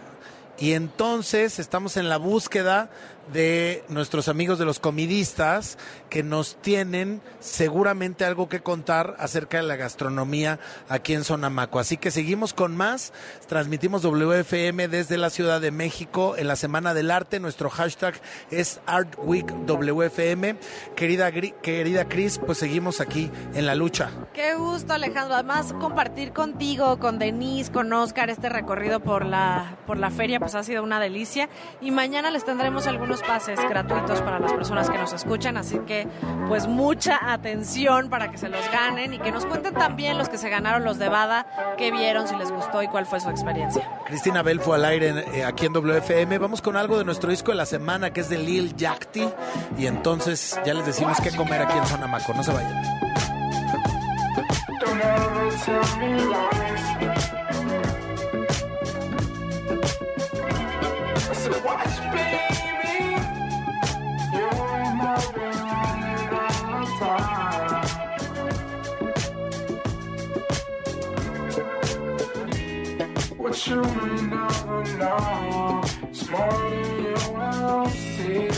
[0.63, 2.89] Y entonces estamos en la búsqueda
[3.31, 5.77] de nuestros amigos de los comidistas
[6.09, 10.59] que nos tienen seguramente algo que contar acerca de la gastronomía
[10.89, 11.79] aquí en Sonamaco.
[11.79, 13.13] Así que seguimos con más.
[13.47, 17.39] Transmitimos WFM desde la Ciudad de México en la Semana del Arte.
[17.39, 18.15] Nuestro hashtag
[18.51, 20.55] es ArtWeekWFM.
[20.95, 24.09] Querida, Gri- querida Cris, pues seguimos aquí en la lucha.
[24.33, 25.35] Qué gusto, Alejandro.
[25.35, 30.55] Además, compartir contigo, con Denise, con Oscar, este recorrido por la, por la feria, pues
[30.55, 31.49] ha sido una delicia.
[31.81, 35.57] Y mañana les tendremos algunos pases gratuitos para las personas que nos escuchan.
[35.57, 36.07] Así que,
[36.47, 40.37] pues, mucha atención para que se los ganen y que nos cuenten también los que
[40.37, 41.45] se ganaron los de Bada,
[41.77, 43.87] qué vieron, si les gustó y cuál fue su experiencia.
[44.05, 46.37] Cristina Bell fue al aire eh, aquí en WFM.
[46.37, 49.27] Vamos con algo de nuestro disco de la semana que es de Lil Yachty.
[49.77, 52.33] Y entonces ya les decimos qué comer aquí en Sonamaco.
[52.33, 52.83] No se vayan.
[54.79, 56.73] Don't ever tell me lies.
[61.29, 62.12] I said, watch, baby.
[73.37, 75.83] What you may never know
[76.31, 78.49] more than you will see.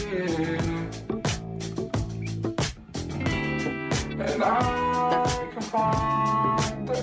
[4.18, 6.97] And I can find the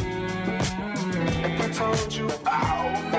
[1.43, 3.10] If I told you all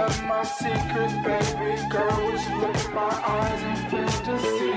[0.65, 3.77] of my secret, baby girl, would you look my eyes and
[4.39, 4.73] see?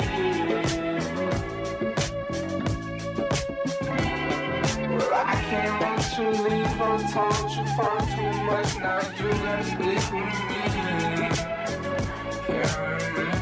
[4.88, 6.80] Well, I can't let you leave.
[6.80, 6.82] I
[7.12, 8.70] told you far too much.
[8.78, 10.60] Now you gotta stick with me.
[12.48, 13.33] Yeah,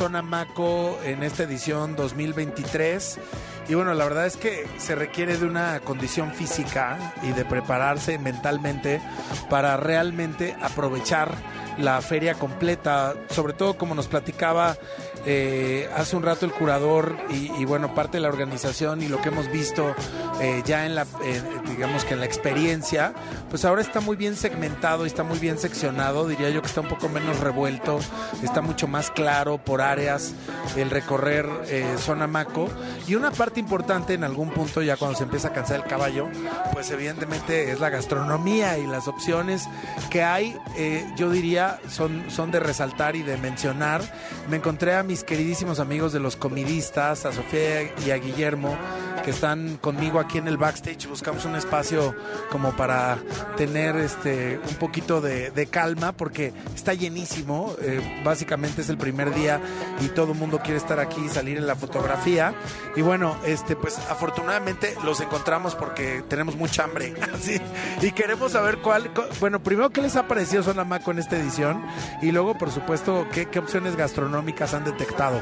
[0.00, 3.18] Zona Maco en esta edición 2023.
[3.68, 8.18] Y bueno, la verdad es que se requiere de una condición física y de prepararse
[8.18, 9.02] mentalmente
[9.50, 11.34] para realmente aprovechar
[11.76, 14.78] la feria completa, sobre todo como nos platicaba
[15.26, 19.28] eh, hace un rato el curador y, bueno, parte de la organización y lo que
[19.28, 19.94] hemos visto
[20.40, 23.12] eh, ya en la, eh, digamos que en la experiencia,
[23.50, 26.80] pues ahora está muy bien segmentado y está muy bien seccionado, diría yo que está
[26.80, 28.00] un poco menos revuelto,
[28.42, 30.32] está mucho más claro por áreas
[30.76, 31.46] el recorrer
[31.98, 32.68] zona Maco
[33.06, 36.28] y una parte importante en algún punto ya cuando se empieza a cansar el caballo,
[36.72, 39.68] pues evidentemente es la gastronomía y las opciones
[40.10, 40.56] que hay,
[41.16, 44.02] yo diría, son, son de resaltar y de mencionar.
[44.48, 48.78] Me encontré a mis queridísimos amigos de los comidistas, a Sofía y a Guillermo,
[49.24, 51.06] que están conmigo aquí en el backstage.
[51.08, 52.14] Buscamos un espacio
[52.50, 53.18] como para
[53.56, 57.74] tener este un poquito de, calma, porque está llenísimo.
[57.82, 59.60] Eh, básicamente es el primer día
[60.00, 62.54] y todo el mundo quiere estar aquí y salir en la fotografía.
[62.96, 67.14] Y bueno, este pues afortunadamente los encontramos porque tenemos mucha hambre.
[67.34, 67.60] Así,
[68.02, 69.12] y queremos saber cuál.
[69.12, 71.84] cu- Bueno, primero, ¿qué les ha parecido Zona Maco en esta edición?
[72.22, 75.40] Y luego, por supuesto, ¿qué, qué opciones gastronómicas han detectado?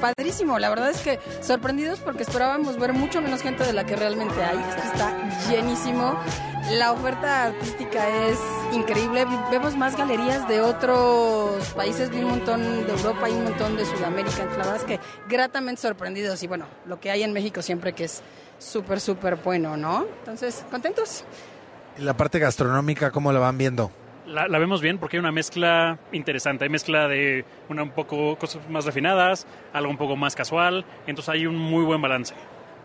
[0.00, 3.96] Padrísimo, la verdad es que sorprendidos porque esperábamos ver mucho menos gente de la que
[3.96, 4.58] realmente hay.
[4.58, 6.16] Esto está llenísimo.
[6.70, 8.38] La oferta artística es
[8.72, 9.26] increíble.
[9.50, 13.84] Vemos más galerías de otros países, vi un montón de Europa y un montón de
[13.86, 14.44] Sudamérica.
[14.44, 16.42] La verdad es que gratamente sorprendidos.
[16.42, 18.22] Y bueno, lo que hay en México siempre que es
[18.58, 20.06] súper, súper bueno, ¿no?
[20.20, 21.24] Entonces, contentos.
[21.98, 23.90] La parte gastronómica, ¿cómo la van viendo?
[24.28, 26.64] La, la vemos bien porque hay una mezcla interesante.
[26.64, 30.84] Hay mezcla de una un poco cosas más refinadas, algo un poco más casual.
[31.06, 32.34] Entonces hay un muy buen balance.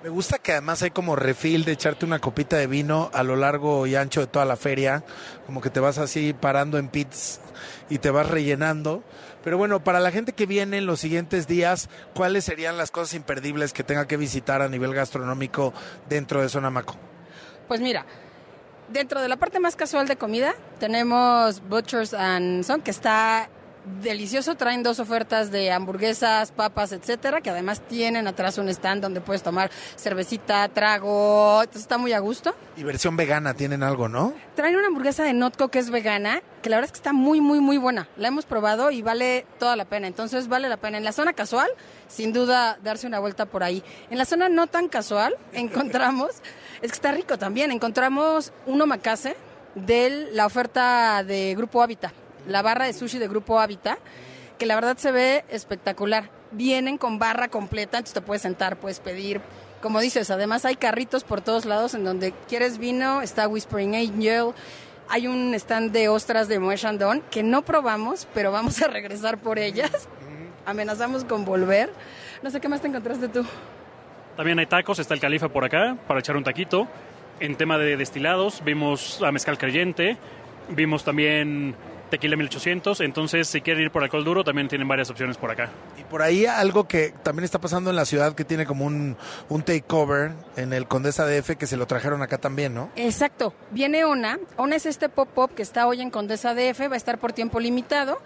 [0.03, 3.37] Me gusta que además hay como refil de echarte una copita de vino a lo
[3.37, 5.05] largo y ancho de toda la feria,
[5.45, 7.39] como que te vas así parando en pits
[7.89, 9.01] y te vas rellenando.
[9.45, 13.13] Pero bueno, para la gente que viene en los siguientes días, ¿cuáles serían las cosas
[13.13, 15.73] imperdibles que tenga que visitar a nivel gastronómico
[16.09, 16.97] dentro de Sonamaco?
[17.69, 18.05] Pues mira,
[18.93, 23.49] dentro de la parte más casual de comida, tenemos Butchers and Son, que está
[24.01, 24.55] delicioso.
[24.55, 29.43] Traen dos ofertas de hamburguesas, papas, etcétera, que además tienen atrás un stand donde puedes
[29.43, 31.61] tomar cervecita, trago.
[31.61, 32.55] Entonces está muy a gusto.
[32.77, 34.33] Y versión vegana tienen algo, ¿no?
[34.55, 37.41] Traen una hamburguesa de Notco que es vegana, que la verdad es que está muy,
[37.41, 38.07] muy, muy buena.
[38.17, 40.07] La hemos probado y vale toda la pena.
[40.07, 40.97] Entonces vale la pena.
[40.97, 41.69] En la zona casual,
[42.07, 43.83] sin duda, darse una vuelta por ahí.
[44.09, 46.31] En la zona no tan casual, encontramos,
[46.83, 49.37] es que está rico también, encontramos un omakase
[49.73, 52.11] de la oferta de Grupo Hábitat,
[52.45, 53.97] la barra de sushi de Grupo Hábitat,
[54.59, 56.29] que la verdad se ve espectacular.
[56.51, 59.39] Vienen con barra completa, entonces te puedes sentar, puedes pedir.
[59.81, 64.53] Como dices, además hay carritos por todos lados en donde quieres vino, está Whispering Angel,
[65.07, 69.37] hay un stand de ostras de Moe Chandon que no probamos, pero vamos a regresar
[69.37, 70.09] por ellas.
[70.65, 71.93] Amenazamos con volver.
[72.41, 73.45] No sé qué más te encontraste tú.
[74.35, 76.87] También hay tacos, está el califa por acá para echar un taquito.
[77.39, 80.17] En tema de destilados, vimos a mezcal creyente,
[80.69, 81.75] vimos también
[82.13, 83.01] tequila 1800.
[83.01, 85.71] Entonces, si quieren ir por alcohol duro, también tienen varias opciones por acá.
[85.99, 89.17] Y por ahí algo que también está pasando en la ciudad que tiene como un,
[89.49, 92.91] un takeover en el Condesa DF que se lo trajeron acá también, ¿no?
[92.95, 93.55] Exacto.
[93.71, 94.37] Viene ONA.
[94.57, 97.59] ONA es este pop-up que está hoy en Condesa DF, va a estar por tiempo
[97.59, 98.19] limitado.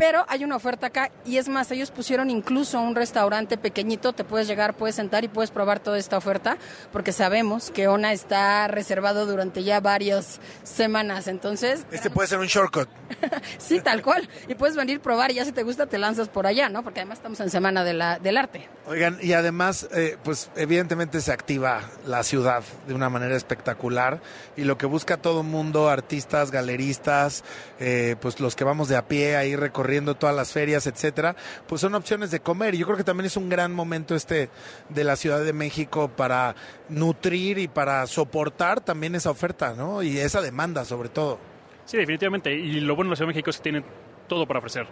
[0.00, 4.24] Pero hay una oferta acá y es más, ellos pusieron incluso un restaurante pequeñito, te
[4.24, 6.56] puedes llegar, puedes sentar y puedes probar toda esta oferta,
[6.90, 11.84] porque sabemos que ONA está reservado durante ya varias semanas, entonces...
[11.92, 12.88] Este puede ser un shortcut.
[13.58, 14.26] sí, tal cual.
[14.48, 16.82] Y puedes venir a probar y ya si te gusta te lanzas por allá, ¿no?
[16.82, 18.70] Porque además estamos en Semana de la, del Arte.
[18.86, 24.22] Oigan, y además, eh, pues evidentemente se activa la ciudad de una manera espectacular
[24.56, 27.44] y lo que busca todo mundo, artistas, galeristas,
[27.80, 31.36] eh, pues los que vamos de a pie ahí recorriendo todas las ferias, etcétera,
[31.66, 32.76] pues son opciones de comer.
[32.76, 34.48] Yo creo que también es un gran momento este
[34.88, 36.54] de la Ciudad de México para
[36.88, 40.02] nutrir y para soportar también esa oferta, ¿no?
[40.02, 41.38] Y esa demanda sobre todo.
[41.84, 42.52] Sí, definitivamente.
[42.52, 43.84] Y lo bueno de la Ciudad de México es que tiene
[44.28, 44.86] todo para ofrecer.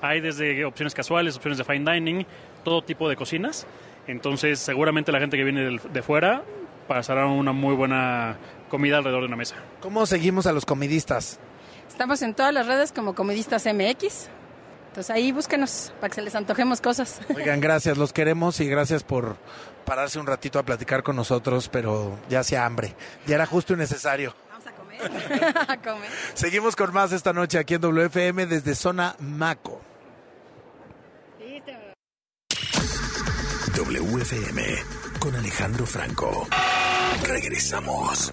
[0.00, 2.26] Hay desde opciones casuales, opciones de fine dining,
[2.62, 3.66] todo tipo de cocinas.
[4.06, 6.42] Entonces, seguramente la gente que viene de fuera
[6.86, 8.36] pasará una muy buena
[8.68, 9.56] comida alrededor de una mesa.
[9.80, 11.40] ¿Cómo seguimos a los comidistas?
[11.88, 14.28] Estamos en todas las redes como Comedistas MX.
[14.94, 17.18] Entonces ahí búsquenos para que se les antojemos cosas.
[17.34, 19.36] Oigan, gracias, los queremos y gracias por
[19.84, 22.94] pararse un ratito a platicar con nosotros, pero ya hacía hambre.
[23.26, 24.36] Ya era justo y necesario.
[25.68, 26.08] a comer.
[26.34, 29.80] Seguimos con más esta noche aquí en WFM desde Zona Maco.
[33.76, 34.62] WFM
[35.18, 36.46] con Alejandro Franco.
[37.26, 38.32] Regresamos.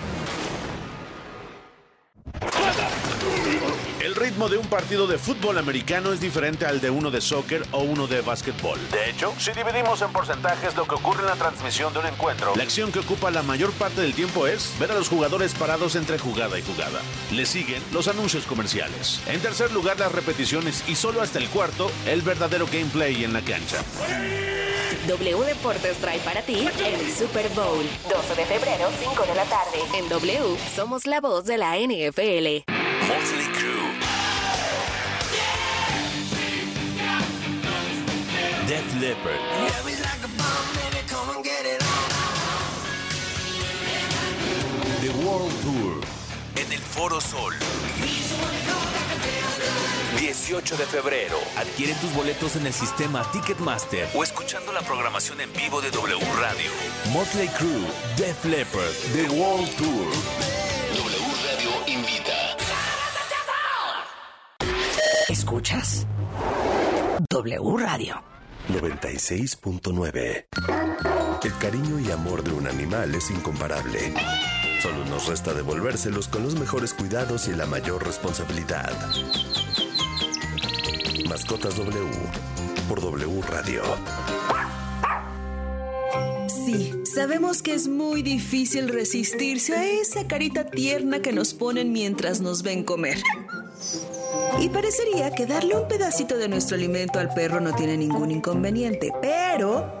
[3.99, 7.63] El ritmo de un partido de fútbol americano es diferente al de uno de soccer
[7.71, 8.79] o uno de básquetbol.
[8.91, 12.53] De hecho, si dividimos en porcentajes lo que ocurre en la transmisión de un encuentro,
[12.55, 15.95] La acción que ocupa la mayor parte del tiempo es ver a los jugadores parados
[15.95, 16.99] entre jugada y jugada.
[17.31, 19.21] Le siguen los anuncios comerciales.
[19.27, 23.41] En tercer lugar, las repeticiones y solo hasta el cuarto, el verdadero gameplay en la
[23.41, 23.77] cancha.
[25.07, 27.83] W Deportes trae para ti el Super Bowl.
[28.07, 29.79] 12 de febrero, 5 de la tarde.
[29.97, 32.63] En W, somos la voz de la NFL.
[33.07, 33.81] Motley Crue.
[38.67, 39.39] Def Leppard.
[45.01, 46.01] The World Tour.
[46.55, 47.55] En el Foro Sol.
[50.19, 51.37] 18 de febrero.
[51.57, 56.19] Adquiere tus boletos en el sistema Ticketmaster o escuchando la programación en vivo de W
[56.39, 56.71] Radio.
[57.11, 57.87] Motley Crue.
[58.17, 58.93] Def Leppard.
[59.13, 60.07] The World Tour.
[60.95, 62.57] W Radio invita.
[65.29, 66.05] ¿Escuchas?
[67.29, 68.23] W Radio.
[68.69, 70.45] 96.9.
[71.43, 74.13] El cariño y amor de un animal es incomparable.
[74.81, 78.91] Solo nos resta devolvérselos con los mejores cuidados y la mayor responsabilidad.
[81.27, 82.09] Mascotas W
[82.87, 83.81] por W Radio.
[86.47, 92.41] Sí, sabemos que es muy difícil resistirse a esa carita tierna que nos ponen mientras
[92.41, 93.17] nos ven comer.
[94.59, 99.11] Y parecería que darle un pedacito de nuestro alimento al perro no tiene ningún inconveniente,
[99.21, 100.00] pero...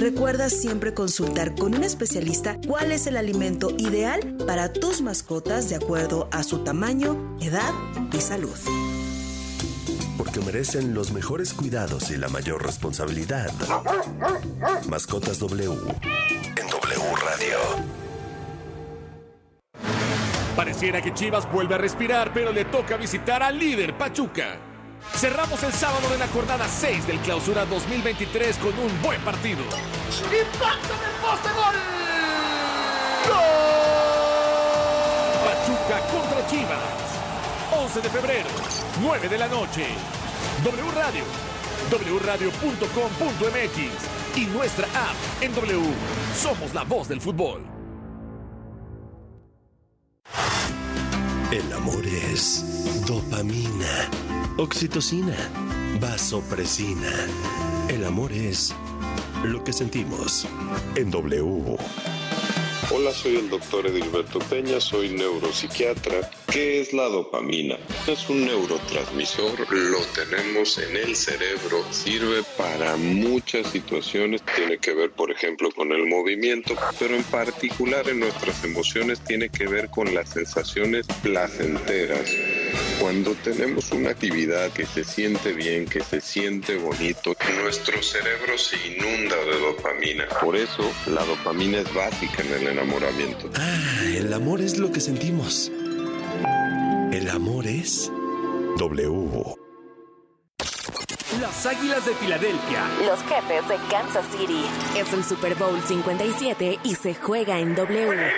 [0.00, 5.76] Recuerda siempre consultar con un especialista cuál es el alimento ideal para tus mascotas de
[5.76, 7.70] acuerdo a su tamaño, edad
[8.10, 8.56] y salud.
[10.16, 13.52] Porque merecen los mejores cuidados y la mayor responsabilidad.
[14.88, 17.58] Mascotas W en W Radio.
[20.56, 24.69] Pareciera que Chivas vuelve a respirar, pero le toca visitar al líder Pachuca.
[25.14, 29.62] Cerramos el sábado de la jornada 6 del Clausura 2023 con un buen partido.
[29.62, 31.74] ¡Impacto en el poste gol!
[35.44, 37.10] Pachuca contra Chivas.
[37.72, 38.48] 11 de febrero,
[39.00, 39.86] 9 de la noche.
[40.64, 41.24] W Radio,
[42.18, 43.78] wradio.com.mx
[44.36, 45.94] y nuestra app en W.
[46.34, 47.79] Somos la voz del fútbol.
[51.52, 52.64] El amor es
[53.08, 54.08] dopamina,
[54.56, 55.34] oxitocina,
[56.00, 57.10] vasopresina.
[57.88, 58.72] El amor es
[59.42, 60.46] lo que sentimos
[60.94, 61.76] en W.
[62.92, 66.28] Hola, soy el doctor Edilberto Peña, soy neuropsiquiatra.
[66.50, 67.78] ¿Qué es la dopamina?
[68.08, 75.12] Es un neurotransmisor, lo tenemos en el cerebro, sirve para muchas situaciones, tiene que ver
[75.12, 80.12] por ejemplo con el movimiento, pero en particular en nuestras emociones tiene que ver con
[80.12, 82.28] las sensaciones placenteras.
[83.00, 88.76] Cuando tenemos una actividad que se siente bien, que se siente bonito, nuestro cerebro se
[88.88, 90.28] inunda de dopamina.
[90.40, 93.50] Por eso la dopamina es básica en el enamoramiento.
[93.54, 95.70] Ah, el amor es lo que sentimos.
[97.12, 98.10] El amor es
[98.76, 99.56] W.
[101.40, 102.86] Las Águilas de Filadelfia.
[103.06, 104.64] Los jefes de Kansas City.
[104.96, 108.30] Es el Super Bowl 57 y se juega en W.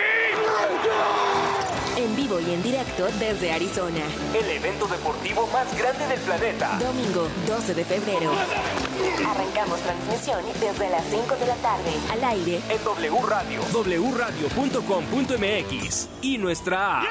[2.03, 4.01] En vivo y en directo desde Arizona.
[4.37, 6.77] El evento deportivo más grande del planeta.
[6.77, 8.29] Domingo 12 de febrero.
[9.25, 11.91] Arrancamos transmisión desde las 5 de la tarde.
[12.11, 12.59] Al aire.
[12.69, 13.61] En W Radio.
[14.11, 17.05] wradio.com.mx y nuestra app.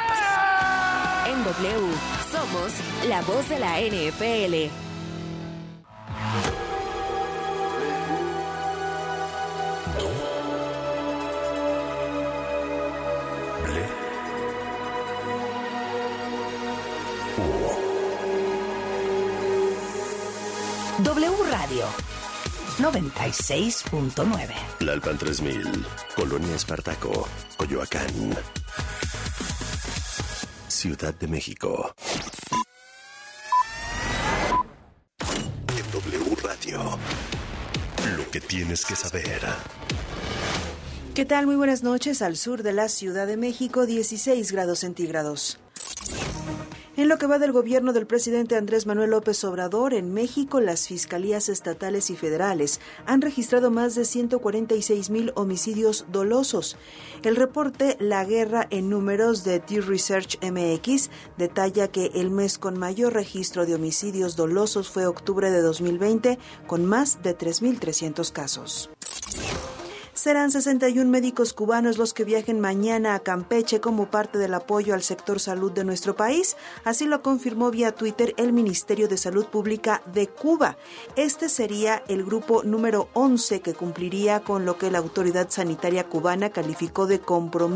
[1.27, 1.97] En W.
[2.31, 2.73] Somos
[3.09, 4.92] la voz de la NFL.
[22.83, 24.49] 96.9.
[24.81, 28.35] Lalpan 3000, Colonia Espartaco, Coyoacán.
[30.67, 31.95] Ciudad de México.
[35.69, 36.99] En W Radio.
[38.17, 39.43] Lo que tienes que saber.
[41.15, 41.47] ¿Qué tal?
[41.47, 42.21] Muy buenas noches.
[42.21, 45.61] Al sur de la Ciudad de México, 16 grados centígrados.
[46.95, 50.89] En lo que va del gobierno del presidente Andrés Manuel López Obrador, en México las
[50.89, 56.77] fiscalías estatales y federales han registrado más de 146 mil homicidios dolosos.
[57.23, 63.15] El reporte La Guerra en Números de T-Research MX detalla que el mes con mayor
[63.15, 68.91] registro de homicidios dolosos fue octubre de 2020, con más de 3.300 casos.
[70.23, 75.03] Serán 61 médicos cubanos los que viajen mañana a Campeche como parte del apoyo al
[75.03, 76.57] sector salud de nuestro país.
[76.85, 80.77] Así lo confirmó vía Twitter el Ministerio de Salud Pública de Cuba.
[81.17, 86.51] Este sería el grupo número 11 que cumpliría con lo que la autoridad sanitaria cubana
[86.51, 87.73] calificó de compromiso